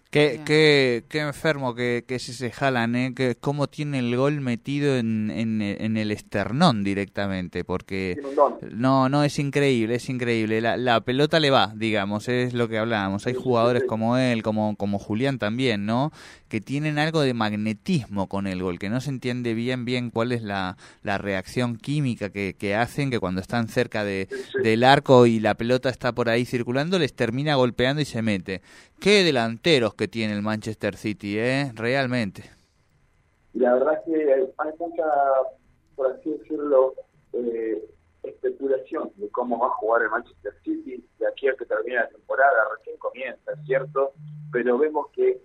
Qué, 0.09 0.39
qué, 0.45 1.03
qué 1.09 1.19
enfermo 1.19 1.75
que, 1.75 2.05
que 2.07 2.15
es 2.15 2.29
ese 2.29 2.49
Jalan, 2.49 2.95
¿eh? 2.95 3.13
Que 3.13 3.35
cómo 3.35 3.67
tiene 3.67 3.99
el 3.99 4.15
gol 4.15 4.39
metido 4.39 4.95
en, 4.95 5.29
en, 5.29 5.97
el 5.97 6.11
esternón 6.11 6.85
directamente, 6.85 7.65
porque 7.65 8.17
no, 8.71 9.09
no, 9.09 9.23
es 9.25 9.37
increíble, 9.37 9.95
es 9.95 10.07
increíble. 10.07 10.61
La, 10.61 10.77
la 10.77 11.01
pelota 11.01 11.41
le 11.41 11.49
va, 11.49 11.73
digamos, 11.75 12.29
es 12.29 12.53
lo 12.53 12.69
que 12.69 12.77
hablábamos. 12.77 13.27
Hay 13.27 13.33
jugadores 13.33 13.83
como 13.83 14.17
él, 14.17 14.43
como, 14.43 14.77
como 14.77 14.97
Julián 14.97 15.39
también, 15.39 15.85
¿no? 15.85 16.13
Que 16.47 16.61
tienen 16.61 16.99
algo 16.99 17.19
de 17.19 17.33
magnetismo 17.33 18.27
con 18.27 18.47
el 18.47 18.63
gol, 18.63 18.79
que 18.79 18.89
no 18.89 19.01
se 19.01 19.09
entiende 19.09 19.53
bien, 19.53 19.83
bien 19.83 20.09
cuál 20.09 20.31
es 20.31 20.41
la, 20.41 20.77
la 21.03 21.17
reacción 21.17 21.75
química 21.75 22.29
que, 22.29 22.55
que 22.57 22.75
hacen, 22.75 23.11
que 23.11 23.19
cuando 23.19 23.41
están 23.41 23.67
cerca 23.67 24.05
de, 24.05 24.29
del 24.63 24.85
arco 24.85 25.25
y 25.25 25.41
la 25.41 25.55
pelota 25.55 25.89
está 25.89 26.13
por 26.13 26.29
ahí 26.29 26.45
circulando, 26.45 26.97
les 26.97 27.13
termina 27.13 27.55
golpeando 27.55 28.01
y 28.01 28.05
se 28.05 28.21
mete. 28.21 28.61
Qué 28.99 29.23
delanteros 29.23 29.93
que 29.93 30.07
tiene 30.07 30.33
el 30.33 30.41
Manchester 30.41 30.95
City, 30.95 31.37
¿eh? 31.37 31.71
Realmente. 31.75 32.49
La 33.53 33.73
verdad 33.73 33.93
es 33.93 33.99
que 34.05 34.53
hay 34.57 34.69
mucha, 34.79 35.03
por 35.95 36.11
así 36.11 36.31
decirlo, 36.31 36.93
eh, 37.33 37.83
especulación 38.23 39.11
de 39.15 39.29
cómo 39.29 39.59
va 39.59 39.67
a 39.67 39.71
jugar 39.71 40.03
el 40.03 40.09
Manchester 40.09 40.53
City 40.63 41.03
de 41.19 41.27
aquí 41.27 41.47
a 41.47 41.55
que 41.55 41.65
termine 41.65 41.95
la 41.97 42.09
temporada, 42.09 42.53
recién 42.77 42.97
comienza, 42.97 43.55
cierto, 43.65 44.13
pero 44.51 44.77
vemos 44.77 45.07
que 45.13 45.41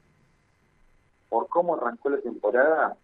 por 1.28 1.48
cómo 1.48 1.76
arrancó 1.76 2.10
la 2.10 2.20
temporada, 2.20 2.96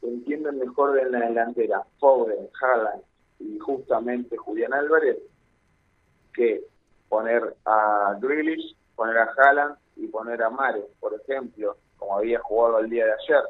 se 0.00 0.08
entienden 0.08 0.58
mejor 0.58 0.98
en 0.98 1.12
la 1.12 1.20
delantera 1.20 1.82
Foden, 1.98 2.48
Haaland 2.60 3.02
y 3.38 3.58
justamente 3.58 4.36
Julián 4.36 4.72
Álvarez 4.72 5.18
que 6.32 6.64
poner 7.08 7.56
a 7.64 8.16
Grealish, 8.20 8.76
poner 8.94 9.18
a 9.18 9.30
Haaland 9.36 9.76
poner 10.16 10.42
a 10.42 10.48
Mares, 10.48 10.86
por 10.98 11.12
ejemplo, 11.12 11.76
como 11.98 12.16
había 12.16 12.40
jugado 12.40 12.78
el 12.78 12.88
día 12.88 13.04
de 13.04 13.12
ayer. 13.12 13.42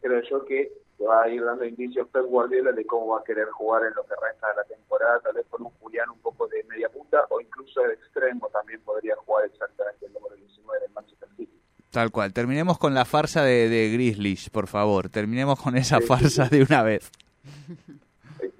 Creo 0.00 0.22
yo 0.30 0.44
que 0.44 0.70
va 1.04 1.24
a 1.24 1.28
ir 1.28 1.44
dando 1.44 1.64
indicios 1.64 2.06
Pep 2.10 2.26
Guardiola 2.26 2.70
de 2.70 2.86
cómo 2.86 3.08
va 3.08 3.18
a 3.18 3.24
querer 3.24 3.48
jugar 3.50 3.82
en 3.86 3.94
lo 3.94 4.04
que 4.04 4.14
resta 4.22 4.46
de 4.50 4.54
la 4.54 4.64
temporada, 4.64 5.18
tal 5.18 5.34
vez 5.34 5.44
con 5.50 5.62
un 5.62 5.70
Julián 5.80 6.08
un 6.10 6.20
poco 6.20 6.46
de 6.46 6.62
media 6.70 6.88
punta 6.90 7.26
o 7.28 7.40
incluso 7.40 7.80
de 7.82 7.94
extremo 7.94 8.48
también 8.52 8.80
podría 8.82 9.16
jugar 9.16 9.46
exactamente 9.46 10.06
el 10.06 10.12
número 10.12 10.36
19 10.36 10.80
del 10.80 10.92
Manchester 10.92 11.28
City. 11.36 11.60
Tal 11.90 12.12
cual. 12.12 12.32
Terminemos 12.32 12.78
con 12.78 12.94
la 12.94 13.04
farsa 13.04 13.42
de, 13.42 13.68
de 13.68 13.90
Grizzlies, 13.90 14.48
por 14.48 14.68
favor. 14.68 15.08
Terminemos 15.08 15.60
con 15.60 15.76
esa 15.76 16.00
farsa 16.00 16.48
de 16.48 16.62
una 16.62 16.84
vez. 16.84 17.10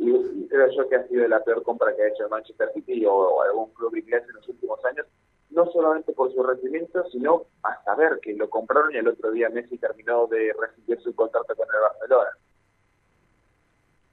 Y, 0.01 0.49
creo 0.49 0.69
yo 0.77 0.89
que 0.89 0.97
ha 0.97 1.07
sido 1.07 1.29
la 1.29 1.39
peor 1.45 1.63
compra 1.63 1.95
que 1.95 2.03
ha 2.03 2.09
hecho 2.09 2.25
el 2.25 2.31
Manchester 2.31 2.71
City 2.75 3.07
o 3.07 3.41
algún 3.41 3.73
club 3.73 3.95
inglés 3.95 4.25
en 4.29 4.35
los 4.35 4.49
últimos 4.49 4.85
años 4.85 5.07
no 5.55 5.67
solamente 5.73 6.13
por 6.13 6.33
su 6.33 6.43
rendimiento, 6.43 7.05
sino 7.11 7.45
a 7.63 7.83
saber 7.85 8.19
que 8.23 8.35
lo 8.35 8.49
compraron 8.49 8.93
y 8.93 8.99
el 8.99 9.09
otro 9.09 9.31
día 9.31 9.49
Messi 9.49 9.79
terminó 9.79 10.27
de 10.27 10.53
recibir 10.59 11.01
su 11.03 11.15
contrato 11.15 11.55
con 11.55 11.67
el 11.67 11.81
Barcelona. 11.81 12.31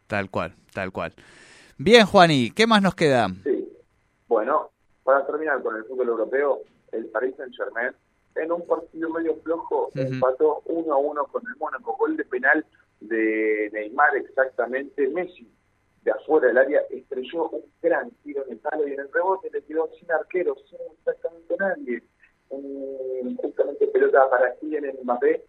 Tal 0.07 0.29
cual, 0.29 0.55
tal 0.73 0.91
cual. 0.91 1.13
Bien, 1.77 2.05
Juani, 2.05 2.51
¿qué 2.51 2.67
más 2.67 2.81
nos 2.81 2.95
queda? 2.95 3.27
Sí, 3.43 3.71
bueno, 4.27 4.71
para 5.03 5.25
terminar 5.25 5.61
con 5.61 5.75
el 5.75 5.83
fútbol 5.85 6.09
europeo, 6.09 6.61
el 6.91 7.05
Paris 7.07 7.35
Saint-Germain 7.37 7.93
en 8.35 8.51
un 8.51 8.65
partido 8.65 9.09
medio 9.09 9.35
flojo 9.43 9.89
empató 9.95 10.61
uno 10.65 10.93
a 10.93 10.97
uno 10.97 11.25
con 11.25 11.41
el 11.47 11.55
Mónaco, 11.57 11.95
gol 11.97 12.15
de 12.15 12.25
penal 12.25 12.65
de 12.99 13.69
Neymar 13.73 14.15
exactamente, 14.17 15.07
Messi 15.09 15.47
de 16.03 16.11
afuera 16.11 16.47
del 16.47 16.57
área 16.57 16.81
estrelló 16.89 17.49
un 17.49 17.65
gran 17.81 18.09
tiro 18.23 18.45
en 18.45 18.53
el 18.53 18.59
palo 18.59 18.87
y 18.87 18.93
en 18.93 19.01
el 19.01 19.11
rebote 19.11 19.49
le 19.51 19.63
quedó 19.63 19.89
sin 19.99 20.11
arquero, 20.11 20.55
sin 20.69 20.79
exactamente 20.97 21.55
nadie. 21.57 22.03
justamente 23.41 23.87
pelota 23.87 24.29
para 24.29 24.55
en 24.61 24.97
Mbappé 25.03 25.45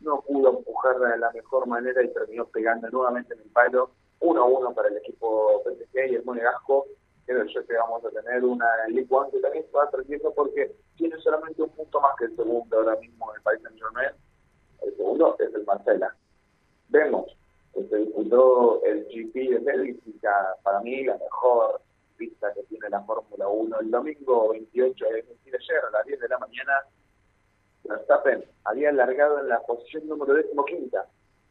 no 0.00 0.20
pudo 0.22 0.56
empujarla 0.58 1.10
de 1.10 1.18
la 1.18 1.32
mejor 1.32 1.66
manera 1.66 2.02
y 2.02 2.12
terminó 2.12 2.46
pegando 2.46 2.88
nuevamente 2.90 3.34
en 3.34 3.40
el 3.40 3.50
palo. 3.50 3.90
1 4.20 4.40
a 4.40 4.44
1 4.44 4.74
para 4.74 4.88
el 4.88 4.96
equipo 4.96 5.62
PSG 5.64 6.10
y 6.10 6.14
el 6.16 6.24
Monegasco. 6.24 6.86
Creo 7.26 7.44
yo 7.44 7.66
que 7.66 7.74
vamos 7.74 8.04
a 8.04 8.10
tener 8.10 8.44
una 8.44 8.66
Ligue 8.88 9.06
1 9.10 9.30
que 9.30 9.40
también 9.40 9.64
está 9.64 9.82
aprendiendo 9.82 10.32
porque 10.34 10.74
tiene 10.96 11.16
solamente 11.18 11.62
un 11.62 11.70
punto 11.70 12.00
más 12.00 12.12
que 12.18 12.24
el 12.26 12.36
segundo 12.36 12.76
ahora 12.76 12.96
mismo 12.96 13.30
en 13.30 13.36
el 13.36 13.42
país 13.42 13.60
Germain. 13.62 14.10
El 14.82 14.96
segundo 14.96 15.36
es 15.38 15.54
el 15.54 15.64
Marcela. 15.64 16.14
Vemos 16.88 17.37
se 17.88 17.96
disputó 17.96 18.82
el 18.84 19.04
GP 19.04 19.34
de 19.34 19.58
Bélgica, 19.60 20.56
para 20.62 20.80
mí 20.80 21.04
la 21.04 21.16
mejor 21.18 21.80
pista 22.16 22.52
que 22.52 22.62
tiene 22.64 22.88
la 22.90 23.02
Fórmula 23.02 23.48
1. 23.48 23.80
El 23.80 23.90
domingo 23.90 24.50
28, 24.50 25.06
es 25.06 25.28
decir, 25.28 25.54
ayer 25.54 25.84
a 25.86 25.90
las 25.90 26.06
10 26.06 26.20
de 26.20 26.28
la 26.28 26.38
mañana, 26.38 26.72
Verstappen 27.84 28.44
había 28.64 28.90
alargado 28.90 29.40
en 29.40 29.48
la 29.48 29.60
posición 29.60 30.08
número 30.08 30.34
15, 30.66 30.96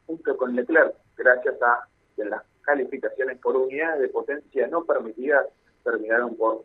junto 0.06 0.38
con 0.38 0.56
Leclerc, 0.56 0.96
gracias 1.16 1.62
a 1.62 1.88
que 2.16 2.26
las 2.26 2.44
calificaciones 2.62 3.40
por 3.40 3.56
unidad 3.56 3.98
de 3.98 4.10
potencia 4.10 4.68
no 4.68 4.84
permitidas 4.84 5.48
terminaron 5.84 6.36
por, 6.36 6.64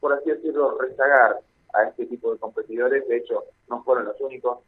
por 0.00 0.12
así 0.12 0.30
decirlo, 0.30 0.78
rezagar 0.78 1.40
a 1.74 1.82
este 1.84 2.06
tipo 2.06 2.32
de 2.32 2.38
competidores. 2.38 3.06
De 3.08 3.16
hecho, 3.16 3.44
no 3.68 3.82
fueron 3.82 4.04
los 4.06 4.20
únicos 4.20 4.60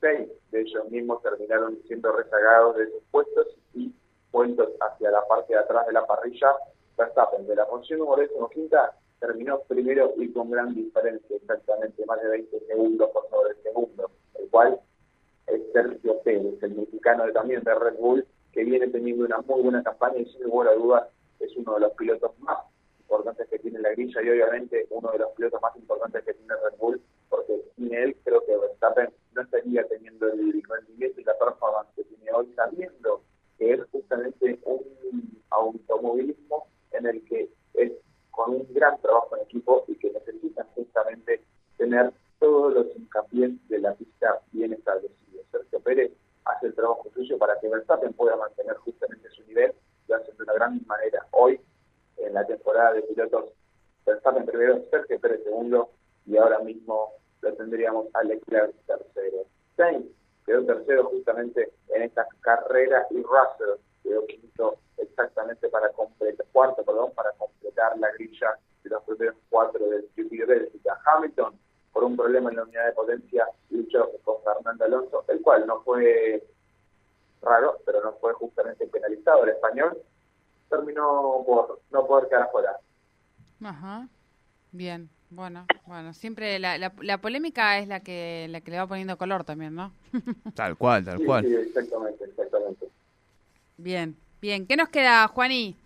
seis 0.00 0.28
de 0.50 0.60
ellos 0.60 0.90
mismos 0.90 1.22
terminaron 1.22 1.78
siendo 1.86 2.12
rezagados 2.12 2.76
de 2.76 2.90
sus 2.90 3.02
puestos 3.10 3.46
y 3.74 3.92
puestos 4.30 4.70
hacia 4.80 5.10
la 5.10 5.26
parte 5.26 5.54
de 5.54 5.60
atrás 5.60 5.86
de 5.86 5.92
la 5.92 6.06
parrilla. 6.06 6.52
Verstappen, 6.96 7.46
de 7.46 7.54
la 7.54 7.66
posición 7.66 8.00
número 8.00 8.48
quinta, 8.48 8.92
terminó 9.20 9.60
primero 9.68 10.12
y 10.16 10.32
con 10.32 10.50
gran 10.50 10.74
diferencia, 10.74 11.36
exactamente 11.36 12.04
más 12.06 12.20
de 12.20 12.28
20 12.28 12.60
segundos 12.66 13.10
por 13.10 13.28
sobre 13.30 13.50
el 13.50 13.62
segundo, 13.62 14.10
el 14.34 14.48
cual 14.50 14.80
es 15.46 15.62
Sergio 15.72 16.20
Pérez, 16.22 16.60
el 16.62 16.74
mexicano 16.74 17.24
también 17.32 17.62
de 17.62 17.74
Red 17.74 17.98
Bull, 17.98 18.26
que 18.52 18.64
viene 18.64 18.88
teniendo 18.88 19.24
una 19.24 19.38
muy 19.42 19.62
buena 19.62 19.82
campaña 19.84 20.18
y 20.18 20.26
sin 20.26 20.42
lugar 20.42 20.68
a 20.68 20.74
dudas 20.74 21.08
es 21.38 21.56
uno 21.56 21.74
de 21.74 21.80
los 21.80 21.92
pilotos 21.92 22.36
más 22.40 22.58
importantes 23.08 23.48
que 23.48 23.58
tiene 23.58 23.78
la 23.80 23.90
grilla 23.92 24.22
y 24.22 24.28
obviamente 24.28 24.86
uno 24.90 25.10
de 25.10 25.18
los 25.18 25.32
pilotos 25.32 25.62
más 25.62 25.74
importantes 25.76 26.22
que 26.24 26.34
tiene 26.34 26.54
Red 26.54 26.78
Bull, 26.78 27.00
porque 27.30 27.64
sin 27.74 27.94
él 27.94 28.14
creo 28.22 28.44
que 28.44 28.54
Verstappen 28.54 29.08
no 29.32 29.42
estaría 29.42 29.82
teniendo 29.88 30.26
el 30.28 30.62
rendimiento 30.62 31.20
y 31.20 31.24
la 31.24 31.38
performance 31.38 31.88
que 31.96 32.04
tiene 32.04 32.30
hoy, 32.32 32.52
sabiendo 32.54 33.22
que 33.56 33.72
es 33.72 33.80
justamente 33.90 34.58
un 34.64 35.42
automovilismo 35.48 36.66
en 36.92 37.06
el 37.06 37.24
que 37.24 37.48
es 37.74 37.92
con 38.30 38.50
un 38.50 38.66
gran 38.74 39.00
trabajo 39.00 39.36
en 39.36 39.42
equipo 39.44 39.84
y 39.88 39.96
que 39.96 40.10
necesitan 40.10 40.66
justamente 40.74 41.42
tener 41.78 42.12
todos 42.38 42.74
los 42.74 42.86
hincapiés 42.94 43.52
de 43.68 43.78
la 43.78 43.94
pista 43.94 44.38
bien 44.52 44.74
establecidos. 44.74 45.46
Sergio 45.50 45.80
Pérez 45.80 46.12
hace 46.44 46.66
el 46.66 46.74
trabajo 46.74 47.08
suyo 47.14 47.38
para 47.38 47.58
que 47.58 47.68
Verstappen 47.68 48.12
pueda 48.12 48.36
mantener 48.36 48.76
justamente 48.76 49.30
su 49.30 49.42
nivel 49.44 49.72
y 50.08 50.12
hace 50.12 50.30
de 50.32 50.42
una 50.42 50.52
gran 50.52 50.80
manera. 50.86 51.17
La 52.38 52.46
temporada 52.46 52.92
de 52.92 53.02
pilotos, 53.02 53.46
Verstappen 54.06 54.46
primero, 54.46 54.80
Sergio 54.92 55.18
Pérez 55.18 55.42
segundo 55.42 55.90
y 56.24 56.36
ahora 56.36 56.60
mismo 56.60 57.14
lo 57.40 57.52
tendríamos 57.54 58.06
a 58.14 58.22
Leclerc 58.22 58.72
tercero. 58.86 59.38
Sainz 59.76 60.06
quedó 60.46 60.64
tercero 60.64 61.06
justamente 61.06 61.72
en 61.88 62.02
esta 62.02 62.28
carrera 62.40 63.04
y 63.10 63.16
Russell 63.24 63.82
quedó 64.04 64.24
quinto 64.26 64.76
exactamente 64.98 65.68
para 65.68 65.88
completar, 65.88 66.46
cuarto, 66.52 66.84
perdón, 66.84 67.10
para 67.16 67.32
completar 67.32 67.98
la 67.98 68.12
grilla 68.12 68.56
de 68.84 68.90
los 68.90 69.02
primeros 69.02 69.34
cuatro 69.50 69.84
del 69.88 70.08
GP 70.16 70.30
de 70.30 70.44
Bélgica. 70.44 70.96
Hamilton, 71.06 71.58
por 71.92 72.04
un 72.04 72.16
problema 72.16 72.50
en 72.50 72.56
la 72.58 72.62
unidad 72.62 72.86
de 72.86 72.92
potencia, 72.92 73.48
luchó 73.70 74.12
con 74.22 74.36
Fernando 74.44 74.84
Alonso, 74.84 75.24
el 75.26 75.42
cual 75.42 75.66
no 75.66 75.80
fue 75.80 76.40
raro, 77.42 77.78
pero 77.84 78.00
no 78.00 78.12
fue 78.20 78.32
justamente 78.34 78.86
penalizado. 78.86 79.42
El 79.42 79.50
español 79.50 79.98
terminó 80.68 81.42
por 81.44 81.77
no 81.90 82.06
poder 82.06 82.28
quedar 82.28 82.50
fuera. 82.50 82.78
Ajá, 83.62 84.08
bien. 84.72 85.08
Bueno, 85.30 85.66
bueno, 85.86 86.14
siempre 86.14 86.58
la, 86.58 86.78
la, 86.78 87.18
polémica 87.18 87.78
es 87.78 87.86
la 87.86 88.00
que 88.00 88.46
la 88.48 88.62
que 88.62 88.70
le 88.70 88.78
va 88.78 88.86
poniendo 88.86 89.18
color 89.18 89.44
también, 89.44 89.74
¿no? 89.74 89.92
tal 90.54 90.76
cual, 90.76 91.04
tal 91.04 91.22
cual. 91.22 91.44
Sí, 91.44 91.54
exactamente, 91.54 92.24
exactamente. 92.24 92.88
Bien, 93.76 94.16
bien. 94.40 94.66
¿Qué 94.66 94.76
nos 94.76 94.88
queda, 94.88 95.28
Juaní? 95.28 95.76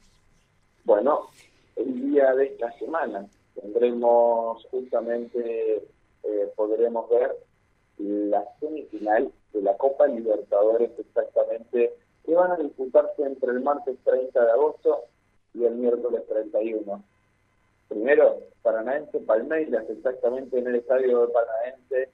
Bueno, 0.85 1.29
el 1.75 2.13
día 2.13 2.33
de 2.35 2.47
esta 2.47 2.73
semana 2.79 3.27
tendremos 3.61 4.65
justamente, 4.71 5.85
eh, 6.23 6.53
podremos 6.55 7.11
ver 7.11 7.37
la 7.99 8.45
semifinal 8.61 9.33
de 9.53 9.63
la 9.63 9.77
Copa 9.77 10.07
Libertadores 10.07 10.91
exactamente, 10.99 11.95
que 12.25 12.35
van 12.35 12.53
a 12.53 12.57
disputarse 12.57 13.23
entre 13.25 13.51
el 13.51 13.61
martes 13.61 13.97
30 14.05 14.45
de 14.45 14.51
agosto 14.53 15.01
y 15.55 15.65
el 15.65 15.75
miércoles 15.75 16.23
31. 16.29 17.03
Primero, 17.89 18.39
Paranaense 18.63 19.19
Palmeiras, 19.21 19.85
exactamente 19.89 20.59
en 20.59 20.67
el 20.67 20.77
estadio 20.77 21.27
de 21.27 21.33
Paranaense, 21.33 22.09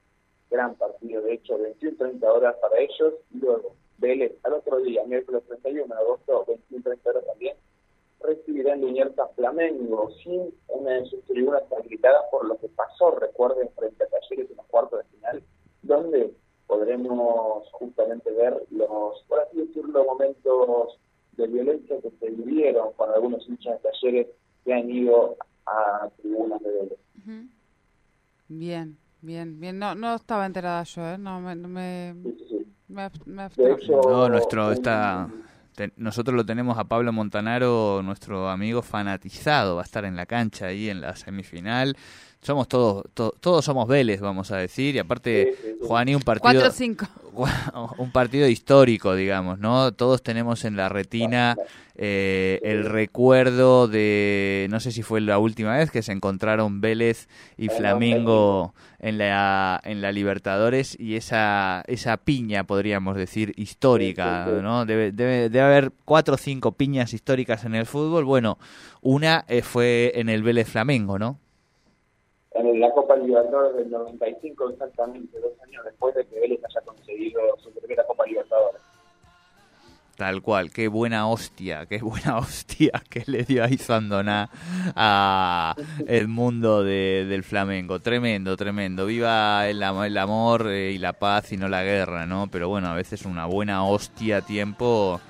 gran 0.51 0.75
partido, 0.75 1.23
de 1.23 1.35
hecho, 1.35 1.59
21-30 1.59 2.23
horas 2.25 2.57
para 2.61 2.79
ellos, 2.79 3.15
y 3.33 3.39
luego 3.39 3.75
Vélez 3.99 4.33
al 4.45 4.55
otro 4.55 4.79
día, 4.81 5.05
miércoles 5.05 5.43
31 5.47 5.95
de 5.95 6.01
agosto, 6.01 6.47
21-30 6.71 6.99
horas 7.07 7.27
también, 7.27 7.57
recibirá 8.21 8.75
en 8.75 8.81
Liniers 8.81 9.15
Flamengo, 9.37 10.11
sin 10.23 10.53
una 10.69 10.91
de 10.93 11.07
sus 11.07 11.25
tribunas 11.25 11.63
habilitadas 11.71 12.25
por 12.31 12.47
lo 12.47 12.59
que 12.59 12.69
pasó, 12.69 13.13
recuerden, 13.13 13.69
frente 13.77 14.05
a 14.05 14.09
Talleres 14.09 14.51
en 14.51 14.57
los 14.57 14.67
cuartos 14.67 15.01
de 15.01 15.17
final, 15.17 15.43
donde 15.83 16.33
podremos 16.67 17.71
justamente 17.73 18.31
ver 18.33 18.63
los, 18.71 19.23
por 19.29 19.41
así 19.41 19.59
decirlo, 19.59 20.05
momentos 20.05 20.99
de 21.39 21.47
violencia 21.47 21.97
que 22.03 22.11
se 22.21 22.31
vivieron 22.31 22.93
con 22.97 23.11
algunos 23.11 23.49
hinchas 23.49 23.81
de 23.83 23.91
Talleres 23.91 24.27
que 24.65 24.75
han 24.75 24.91
ido 24.91 25.37
a 25.67 26.09
tribunas 26.21 26.61
de 26.61 26.71
Vélez. 26.71 27.49
Bien, 28.49 28.97
bien, 29.23 29.61
bien. 29.61 29.79
No, 29.79 29.95
no 29.95 30.17
estaba 30.17 30.45
enterada 30.45 30.83
yo, 30.83 31.09
¿eh? 31.09 31.17
No 31.17 31.41
me... 31.41 31.55
No 31.55 31.69
me... 31.69 32.15
no, 32.89 34.29
nuestro 34.29 34.73
está 34.73 35.31
nosotros 35.97 36.35
lo 36.35 36.45
tenemos 36.45 36.79
a 36.79 36.85
Pablo 36.85 37.13
Montanaro, 37.13 38.03
nuestro 38.03 38.49
amigo 38.49 38.83
fanatizado, 38.83 39.77
va 39.77 39.83
a 39.83 39.85
estar 39.85 40.05
en 40.05 40.17
la 40.17 40.27
cancha 40.27 40.67
ahí 40.67 40.89
en 40.89 41.01
la 41.01 41.15
semifinal. 41.15 41.97
Somos 42.41 42.69
todos, 42.69 43.05
todos 43.15 43.65
somos 43.65 43.89
Vélez, 43.89 44.21
vamos 44.21 44.51
a 44.53 44.59
decir, 44.59 44.95
y 44.95 44.99
aparte, 44.99 45.77
Juan 45.83 46.09
y 46.09 46.15
un 46.15 46.23
partido... 46.23 46.63
4-5. 46.63 47.09
Un 47.99 48.11
partido 48.11 48.49
histórico, 48.49 49.15
digamos, 49.15 49.59
¿no? 49.59 49.93
Todos 49.93 50.23
tenemos 50.23 50.65
en 50.65 50.77
la 50.77 50.89
retina 50.89 51.57
eh, 51.97 52.61
el 52.63 52.85
recuerdo 52.85 53.89
de, 53.89 54.69
no 54.71 54.81
sé 54.81 54.93
si 54.93 55.03
fue 55.03 55.21
la 55.21 55.39
última 55.39 55.77
vez 55.77 55.91
que 55.91 56.03
se 56.03 56.13
encontraron 56.13 56.81
Vélez 56.81 57.29
y 57.57 57.69
Flamingo 57.69 58.75
en 59.01 59.19
la, 59.19 59.81
en 59.85 60.01
la 60.01 60.13
Libertadores 60.13 60.97
y 60.99 61.17
esa, 61.17 61.83
esa 61.87 62.17
piña, 62.17 62.65
podríamos 62.65 63.17
decir, 63.17 63.53
histórica, 63.57 64.47
¿no? 64.63 64.87
Debe, 64.87 65.13
debe, 65.13 65.49
debe 65.49 65.61
haber 65.61 65.93
cuatro 66.05 66.35
o 66.35 66.39
cinco 66.39 66.73
piñas 66.73 67.13
históricas 67.15 67.65
en 67.65 67.75
el 67.75 67.87
fútbol. 67.87 68.25
Bueno, 68.25 68.59
una 69.01 69.45
eh, 69.49 69.63
fue 69.63 70.13
en 70.15 70.29
el 70.29 70.43
Vélez 70.43 70.69
Flamengo, 70.69 71.19
¿no? 71.19 71.39
En 72.53 72.81
la 72.81 72.91
Copa 72.93 73.17
Libertadores 73.17 73.77
del 73.77 73.91
95, 73.91 74.71
exactamente 74.71 75.39
dos 75.41 75.53
años 75.67 75.85
después 75.85 76.15
de 76.15 76.27
que 76.27 76.41
Vélez 76.41 76.61
haya 76.65 76.81
conseguido 76.85 77.41
su 77.59 77.71
primera 77.73 78.05
Copa 78.05 78.25
Libertadores. 78.27 78.81
Tal 80.19 80.43
cual, 80.43 80.73
qué 80.73 80.89
buena 80.89 81.29
hostia, 81.29 81.87
qué 81.87 81.99
buena 81.99 82.39
hostia 82.39 82.91
que 83.09 83.23
le 83.27 83.45
dio 83.45 83.63
ahí 83.63 83.79
Sandoná 83.79 84.51
a 84.97 85.77
el 86.09 86.27
mundo 86.27 86.83
de, 86.83 87.25
del 87.29 87.45
flamenco. 87.45 88.01
Tremendo, 88.01 88.57
tremendo. 88.57 89.07
Viva 89.07 89.69
el, 89.69 89.81
el 89.81 90.19
amor 90.19 90.67
eh, 90.71 90.91
y 90.91 90.99
la 90.99 91.13
paz 91.13 91.53
y 91.53 91.57
no 91.57 91.69
la 91.69 91.85
guerra, 91.85 92.27
¿no? 92.27 92.49
Pero 92.51 92.69
bueno, 92.69 92.89
a 92.89 92.95
veces 92.95 93.27
una 93.27 93.47
buena 93.47 93.85
hostia 93.85 94.41
tiempo 94.41 95.21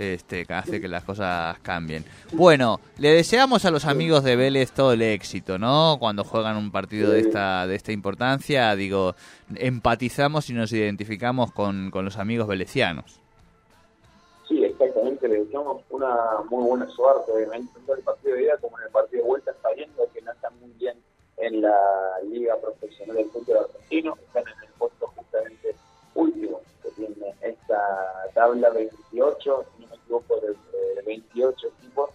este, 0.00 0.46
hace 0.48 0.80
que 0.80 0.88
las 0.88 1.04
cosas 1.04 1.58
cambien. 1.60 2.04
Bueno, 2.32 2.80
le 2.98 3.10
deseamos 3.10 3.64
a 3.64 3.70
los 3.70 3.84
amigos 3.84 4.24
de 4.24 4.36
Vélez 4.36 4.72
todo 4.72 4.92
el 4.92 5.02
éxito, 5.02 5.58
¿no? 5.58 5.96
Cuando 6.00 6.24
juegan 6.24 6.56
un 6.56 6.70
partido 6.70 7.10
de 7.10 7.20
esta, 7.20 7.66
de 7.66 7.74
esta 7.74 7.92
importancia, 7.92 8.74
digo, 8.74 9.14
empatizamos 9.54 10.48
y 10.50 10.54
nos 10.54 10.72
identificamos 10.72 11.52
con, 11.52 11.90
con 11.90 12.04
los 12.04 12.16
amigos 12.16 12.48
velecianos. 12.48 13.20
Sí, 14.48 14.64
exactamente, 14.64 15.28
le 15.28 15.44
deseamos 15.44 15.82
una 15.90 16.08
muy 16.48 16.64
buena 16.64 16.88
suerte, 16.88 17.30
obviamente, 17.32 17.72
tanto 17.74 17.94
el 17.94 18.02
partido 18.02 18.34
de 18.34 18.42
ida 18.42 18.56
como 18.56 18.78
en 18.78 18.86
el 18.86 18.90
partido 18.90 19.22
de 19.22 19.28
vuelta, 19.28 19.52
sabiendo 19.62 20.08
que 20.12 20.22
no 20.22 20.32
están 20.32 20.58
muy 20.60 20.70
bien 20.72 20.96
en 21.36 21.62
la 21.62 21.78
Liga 22.28 22.56
Profesional 22.60 23.16
del 23.16 23.26
Fútbol 23.26 23.58
Argentino, 23.58 24.16
están 24.26 24.42
en 24.42 24.64
el 24.64 24.72
puesto 24.78 25.06
justamente 25.16 25.74
último 26.14 26.60
que 26.82 26.90
tiene 26.90 27.34
esta 27.40 27.80
tabla 28.34 28.70
28, 28.70 29.64
grupo 30.10 30.36
de, 30.40 30.56
28 31.06 31.68
equipos 31.78 32.10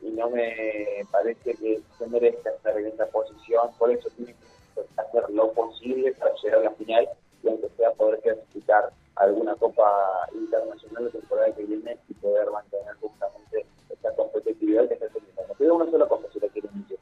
y 0.00 0.10
no 0.10 0.30
me 0.30 1.06
parece 1.10 1.54
que 1.54 1.82
se 1.98 2.06
merezca 2.06 2.50
estar 2.50 2.76
en 2.78 2.86
esa 2.86 3.06
posición, 3.06 3.70
por 3.78 3.90
eso 3.90 4.08
tiene 4.16 4.34
que 4.34 4.80
hacer 4.96 5.28
lo 5.30 5.52
posible 5.52 6.12
para 6.14 6.34
llegar 6.42 6.60
a 6.60 6.64
la 6.64 6.70
final 6.72 7.08
y 7.42 7.48
aunque 7.48 7.68
sea 7.76 7.92
poder 7.92 8.20
clasificar 8.20 8.90
alguna 9.16 9.54
copa 9.56 10.28
internacional 10.32 11.04
de 11.04 11.10
temporada 11.10 11.54
que 11.54 11.64
viene 11.64 11.98
y 12.08 12.14
poder 12.14 12.50
mantener 12.50 12.94
justamente 12.94 13.66
esta 13.90 14.14
competitividad 14.14 14.88
que 14.88 14.94
está 14.94 15.08
teniendo. 15.08 15.42
Me 15.46 15.54
queda 15.54 15.72
una 15.74 15.90
sola 15.90 16.06
cosa 16.06 16.26
si 16.32 16.40
la 16.40 16.48
quieren 16.48 16.82
decir. 16.82 16.98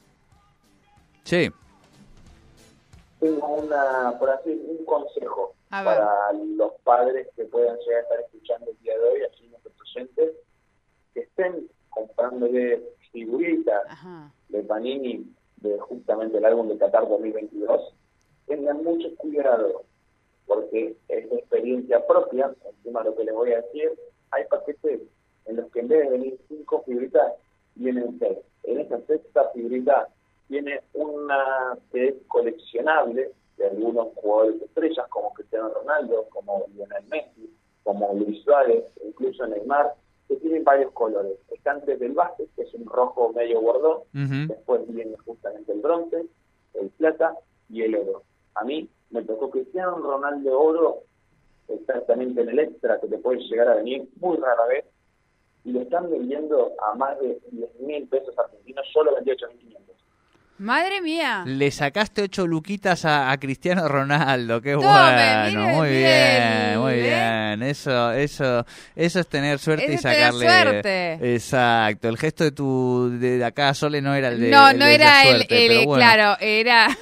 Sí. 1.25 1.53
Tengo 3.21 3.47
una, 3.47 4.17
por 4.19 4.31
así, 4.31 4.51
un 4.51 4.85
consejo 4.85 5.55
para 5.71 6.33
los 6.33 6.73
padres 6.83 7.29
que 7.37 7.45
puedan 7.45 7.79
llegar 7.79 8.01
a 8.01 8.03
estar 8.03 8.21
escuchando 8.21 8.71
el 8.71 8.79
día 8.79 8.99
de 8.99 9.05
hoy, 9.05 9.23
así 9.23 9.48
oyentes, 9.99 10.35
que 11.15 11.21
estén 11.21 11.69
comprándole 11.91 12.83
figuritas 13.13 13.83
de 14.49 14.63
Panini 14.63 15.27
de 15.57 15.79
justamente 15.81 16.39
el 16.39 16.45
álbum 16.45 16.69
de 16.69 16.79
Qatar 16.79 17.09
2022, 17.09 17.95
tengan 18.47 18.83
mucho 18.85 19.15
cuidado, 19.17 19.83
porque 20.47 20.97
es 21.09 21.33
experiencia 21.33 22.07
propia, 22.07 22.55
encima 22.65 23.01
de 23.03 23.11
lo 23.11 23.17
que 23.17 23.25
les 23.25 23.35
voy 23.35 23.53
a 23.53 23.63
decir, 23.63 23.93
hay 24.31 24.45
paquetes 24.45 25.01
en 25.47 25.57
los 25.57 25.71
que 25.73 25.81
en 25.81 25.89
vez 25.89 26.05
de 26.05 26.11
venir 26.11 26.41
cinco 26.49 26.83
figuritas, 26.85 27.33
vienen 27.75 28.19
seis. 28.19 28.39
En 28.65 28.81
esa 28.81 29.01
sexta 29.07 29.49
figurita 29.51 30.09
tiene 30.49 30.81
una 30.93 31.79
que 31.91 32.09
es 32.09 32.15
coleccionable 32.27 33.31
de 33.57 33.67
algunos 33.67 34.09
jugadores 34.15 34.63
estrellas 34.63 35.07
como 35.09 35.33
Cristiano 35.33 35.71
Ronaldo, 35.71 36.27
como 36.31 36.65
Lionel 36.75 37.05
Messi, 37.11 37.51
como 37.89 38.15
Suárez, 38.45 38.85
incluso 39.03 39.47
Neymar, 39.47 39.95
que 40.29 40.37
tienen 40.37 40.63
varios 40.63 40.93
colores. 40.93 41.39
Están 41.51 41.83
desde 41.87 42.05
el 42.05 42.13
base, 42.13 42.47
que 42.55 42.63
es 42.63 42.75
un 42.75 42.85
rojo 42.85 43.33
medio 43.33 43.63
bordón, 43.63 44.03
después 44.47 44.83
viene 44.89 45.17
justamente 45.25 45.73
el 45.73 45.81
bronce, 45.81 46.27
el 46.75 46.91
plata 46.91 47.35
y 47.71 47.81
el 47.81 47.97
oro. 47.97 48.25
A 48.57 48.65
mí 48.65 48.91
me 49.09 49.23
tocó 49.23 49.49
Cristiano 49.49 49.97
Ronaldo 49.97 50.61
oro, 50.61 50.99
exactamente 51.69 52.43
en 52.43 52.51
el 52.51 52.59
extra 52.59 53.01
que 53.01 53.09
te 53.09 53.17
puede 53.17 53.41
llegar 53.41 53.69
a 53.69 53.77
venir 53.77 54.07
muy 54.21 54.37
rara 54.37 54.67
vez, 54.67 54.85
y 55.65 55.73
lo 55.73 55.81
están 55.81 56.11
vendiendo 56.11 56.75
a 56.83 56.95
más 56.95 57.19
de 57.21 57.41
10 57.53 57.81
mil 57.81 58.07
pesos 58.09 58.39
argentinos, 58.39 58.85
solo 58.93 59.17
28.500. 59.17 59.79
Madre 60.59 61.01
mía. 61.01 61.45
Le 61.47 61.71
sacaste 61.71 62.23
ocho 62.23 62.47
luquitas 62.47 63.05
a, 63.05 63.37
Cristiano 63.39 63.87
Ronaldo, 63.87 64.61
qué 64.61 64.75
bueno, 64.75 65.69
muy 65.77 65.91
bien, 65.91 66.81
muy 66.81 66.95
bien. 66.95 67.63
Eso, 67.63 68.11
eso, 68.13 68.67
eso 68.97 69.21
es 69.21 69.27
tener 69.29 69.61
suerte 69.61 69.93
y 69.93 69.99
sacarle. 69.99 70.47
suerte. 70.47 71.35
Exacto. 71.35 72.09
El 72.09 72.19
gesto 72.19 72.43
de 72.43 72.51
tu 72.51 73.11
de 73.21 73.45
acá 73.45 73.73
Sole 73.73 74.03
no 74.03 74.15
era 74.15 74.29
el 74.29 74.41
de. 74.41 74.51
No, 74.51 74.73
no 74.73 74.85
era 74.85 75.23
el, 75.23 75.47
claro, 75.47 76.37
era. 76.41 76.89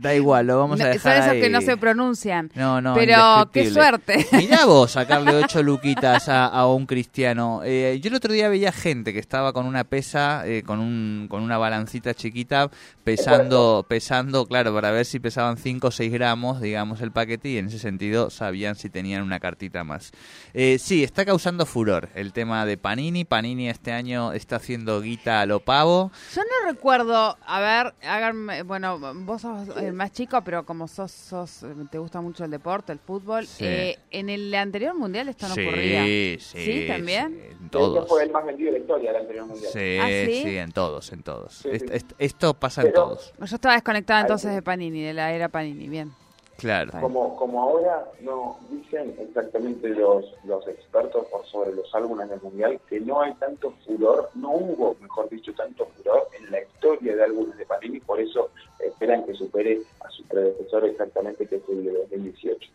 Da 0.00 0.14
igual, 0.14 0.46
lo 0.46 0.58
vamos 0.58 0.80
a 0.80 0.88
dejar 0.88 1.18
Son 1.18 1.22
esos 1.24 1.42
que 1.42 1.50
no 1.50 1.60
se 1.60 1.76
pronuncian. 1.76 2.50
No, 2.54 2.80
no. 2.80 2.94
Pero 2.94 3.50
qué 3.52 3.70
suerte. 3.70 4.26
Mirá 4.32 4.64
vos 4.64 4.92
sacarle 4.92 5.34
ocho 5.34 5.62
luquitas 5.62 6.26
a, 6.26 6.66
un 6.68 6.86
cristiano. 6.86 7.60
Eh, 7.64 8.00
yo 8.02 8.08
el 8.08 8.14
otro 8.14 8.32
día 8.32 8.48
veía 8.48 8.72
gente 8.72 9.12
que 9.12 9.18
estaba 9.18 9.52
con 9.52 9.66
una 9.66 9.84
pesa, 9.84 10.46
eh, 10.46 10.62
con 10.62 10.78
un, 10.78 11.26
con 11.28 11.42
una 11.42 11.58
balancita 11.58 12.14
chiquita 12.14 12.70
pesando, 13.04 13.84
pesando, 13.88 14.46
claro, 14.46 14.72
para 14.74 14.90
ver 14.90 15.04
si 15.04 15.20
pesaban 15.20 15.56
5 15.56 15.88
o 15.88 15.90
6 15.90 16.12
gramos, 16.12 16.60
digamos, 16.60 17.00
el 17.00 17.12
paquete 17.12 17.48
y 17.50 17.58
en 17.58 17.66
ese 17.66 17.78
sentido 17.78 18.30
sabían 18.30 18.74
si 18.76 18.90
tenían 18.90 19.22
una 19.22 19.40
cartita 19.40 19.84
más. 19.84 20.12
Eh, 20.54 20.78
sí, 20.78 21.02
está 21.04 21.24
causando 21.24 21.66
furor 21.66 22.08
el 22.14 22.32
tema 22.32 22.64
de 22.66 22.76
Panini. 22.76 23.24
Panini 23.24 23.68
este 23.68 23.92
año 23.92 24.32
está 24.32 24.56
haciendo 24.56 25.00
guita 25.00 25.40
a 25.40 25.46
lo 25.46 25.60
pavo. 25.60 26.10
Yo 26.34 26.42
no 26.42 26.70
recuerdo, 26.70 27.36
a 27.46 27.60
ver, 27.60 27.94
háganme, 28.02 28.62
bueno, 28.62 28.98
vos 29.14 29.42
sos 29.42 29.68
el 29.76 29.92
más 29.92 30.12
chico, 30.12 30.42
pero 30.42 30.64
como 30.64 30.88
sos, 30.88 31.10
sos 31.12 31.64
te 31.90 31.98
gusta 31.98 32.20
mucho 32.20 32.44
el 32.44 32.50
deporte, 32.50 32.92
el 32.92 32.98
fútbol, 32.98 33.46
eh, 33.58 33.98
en 34.10 34.28
el 34.28 34.54
anterior 34.54 34.94
mundial 34.94 35.28
esto 35.28 35.46
no 35.48 35.54
ocurría. 35.54 36.04
Sí, 36.04 36.36
sí. 36.40 36.84
también? 36.86 37.34
En 37.34 37.40
Este 37.52 37.68
todos. 37.70 38.08
fue 38.08 38.24
el 38.24 38.30
más 38.30 38.44
vendido 38.44 38.72
de 38.72 38.78
la 38.78 38.82
historia 38.82 39.12
del 39.12 39.20
anterior 39.22 39.46
mundial. 39.46 39.72
Sí, 39.72 39.98
¿Ah, 40.00 40.06
sí? 40.26 40.42
sí, 40.42 40.56
en 40.56 40.72
todos, 40.72 41.12
en 41.12 41.22
todos. 41.22 41.54
Sí, 41.54 41.68
Est- 41.72 41.88
sí. 41.88 41.94
est- 41.94 42.12
esto 42.18 42.54
pasa 42.54 42.82
en 42.82 42.89
Pero- 42.90 43.04
todos. 43.04 43.32
Yo 43.38 43.56
estaba 43.56 43.74
desconectada 43.74 44.20
entonces 44.22 44.54
de 44.54 44.62
Panini, 44.62 45.02
de 45.02 45.14
la 45.14 45.32
era 45.32 45.48
Panini, 45.48 45.88
bien. 45.88 46.12
Claro. 46.56 46.92
Como, 47.00 47.36
como 47.36 47.62
ahora 47.62 48.04
no 48.20 48.58
dicen 48.68 49.16
exactamente 49.18 49.88
los, 49.88 50.26
los 50.44 50.68
expertos 50.68 51.24
por 51.28 51.46
sobre 51.46 51.72
los 51.72 51.92
álbumes 51.94 52.28
del 52.28 52.40
mundial 52.42 52.78
que 52.86 53.00
no 53.00 53.22
hay 53.22 53.32
tanto 53.34 53.72
furor, 53.86 54.28
no 54.34 54.50
hubo, 54.50 54.94
mejor 55.00 55.30
dicho, 55.30 55.54
tanto 55.54 55.86
furor 55.86 56.28
en 56.38 56.50
la 56.50 56.60
historia 56.60 57.16
de 57.16 57.24
álbumes 57.24 57.56
de 57.56 57.64
Panini, 57.64 58.00
por 58.00 58.20
eso 58.20 58.50
esperan 58.78 59.24
que 59.24 59.32
supere 59.34 59.80
a 60.04 60.10
su 60.10 60.22
predecesor 60.24 60.84
exactamente 60.84 61.46
que 61.46 61.56
es 61.56 61.62
el 61.70 61.82
de 61.84 61.92
2018. 61.92 62.70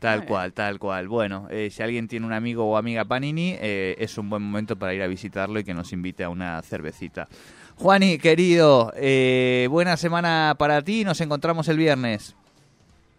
Tal 0.00 0.24
cual, 0.24 0.54
tal 0.54 0.78
cual. 0.78 1.08
Bueno, 1.08 1.46
eh, 1.50 1.68
si 1.70 1.82
alguien 1.82 2.08
tiene 2.08 2.24
un 2.24 2.32
amigo 2.32 2.64
o 2.64 2.78
amiga 2.78 3.04
Panini, 3.04 3.56
eh, 3.60 3.96
es 3.98 4.16
un 4.16 4.30
buen 4.30 4.42
momento 4.42 4.76
para 4.76 4.94
ir 4.94 5.02
a 5.02 5.06
visitarlo 5.06 5.60
y 5.60 5.64
que 5.64 5.74
nos 5.74 5.92
invite 5.92 6.24
a 6.24 6.30
una 6.30 6.62
cervecita. 6.62 7.28
Juani, 7.76 8.16
querido, 8.18 8.92
eh, 8.96 9.68
buena 9.70 9.98
semana 9.98 10.54
para 10.58 10.80
ti. 10.80 11.04
Nos 11.04 11.20
encontramos 11.20 11.68
el 11.68 11.76
viernes. 11.76 12.34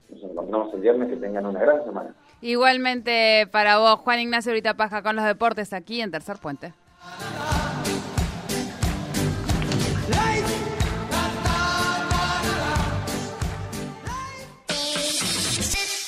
Nos 0.09 0.23
encontramos 0.23 0.73
el 0.73 0.81
viernes, 0.81 1.09
que 1.09 1.17
tengan 1.17 1.45
una 1.45 1.59
gran 1.59 1.83
semana. 1.85 2.15
Igualmente 2.41 3.47
para 3.51 3.77
vos, 3.77 3.99
Juan 3.99 4.19
Ignacio 4.19 4.51
Ahorita 4.51 4.73
Paja 4.73 5.03
con 5.03 5.15
los 5.15 5.25
deportes 5.25 5.73
aquí 5.73 6.01
en 6.01 6.09
Tercer 6.09 6.37
Puente. 6.37 6.73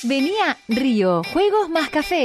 Venía 0.04 0.58
Río, 0.68 1.22
Juegos 1.32 1.70
más 1.70 1.88
Café. 1.88 2.22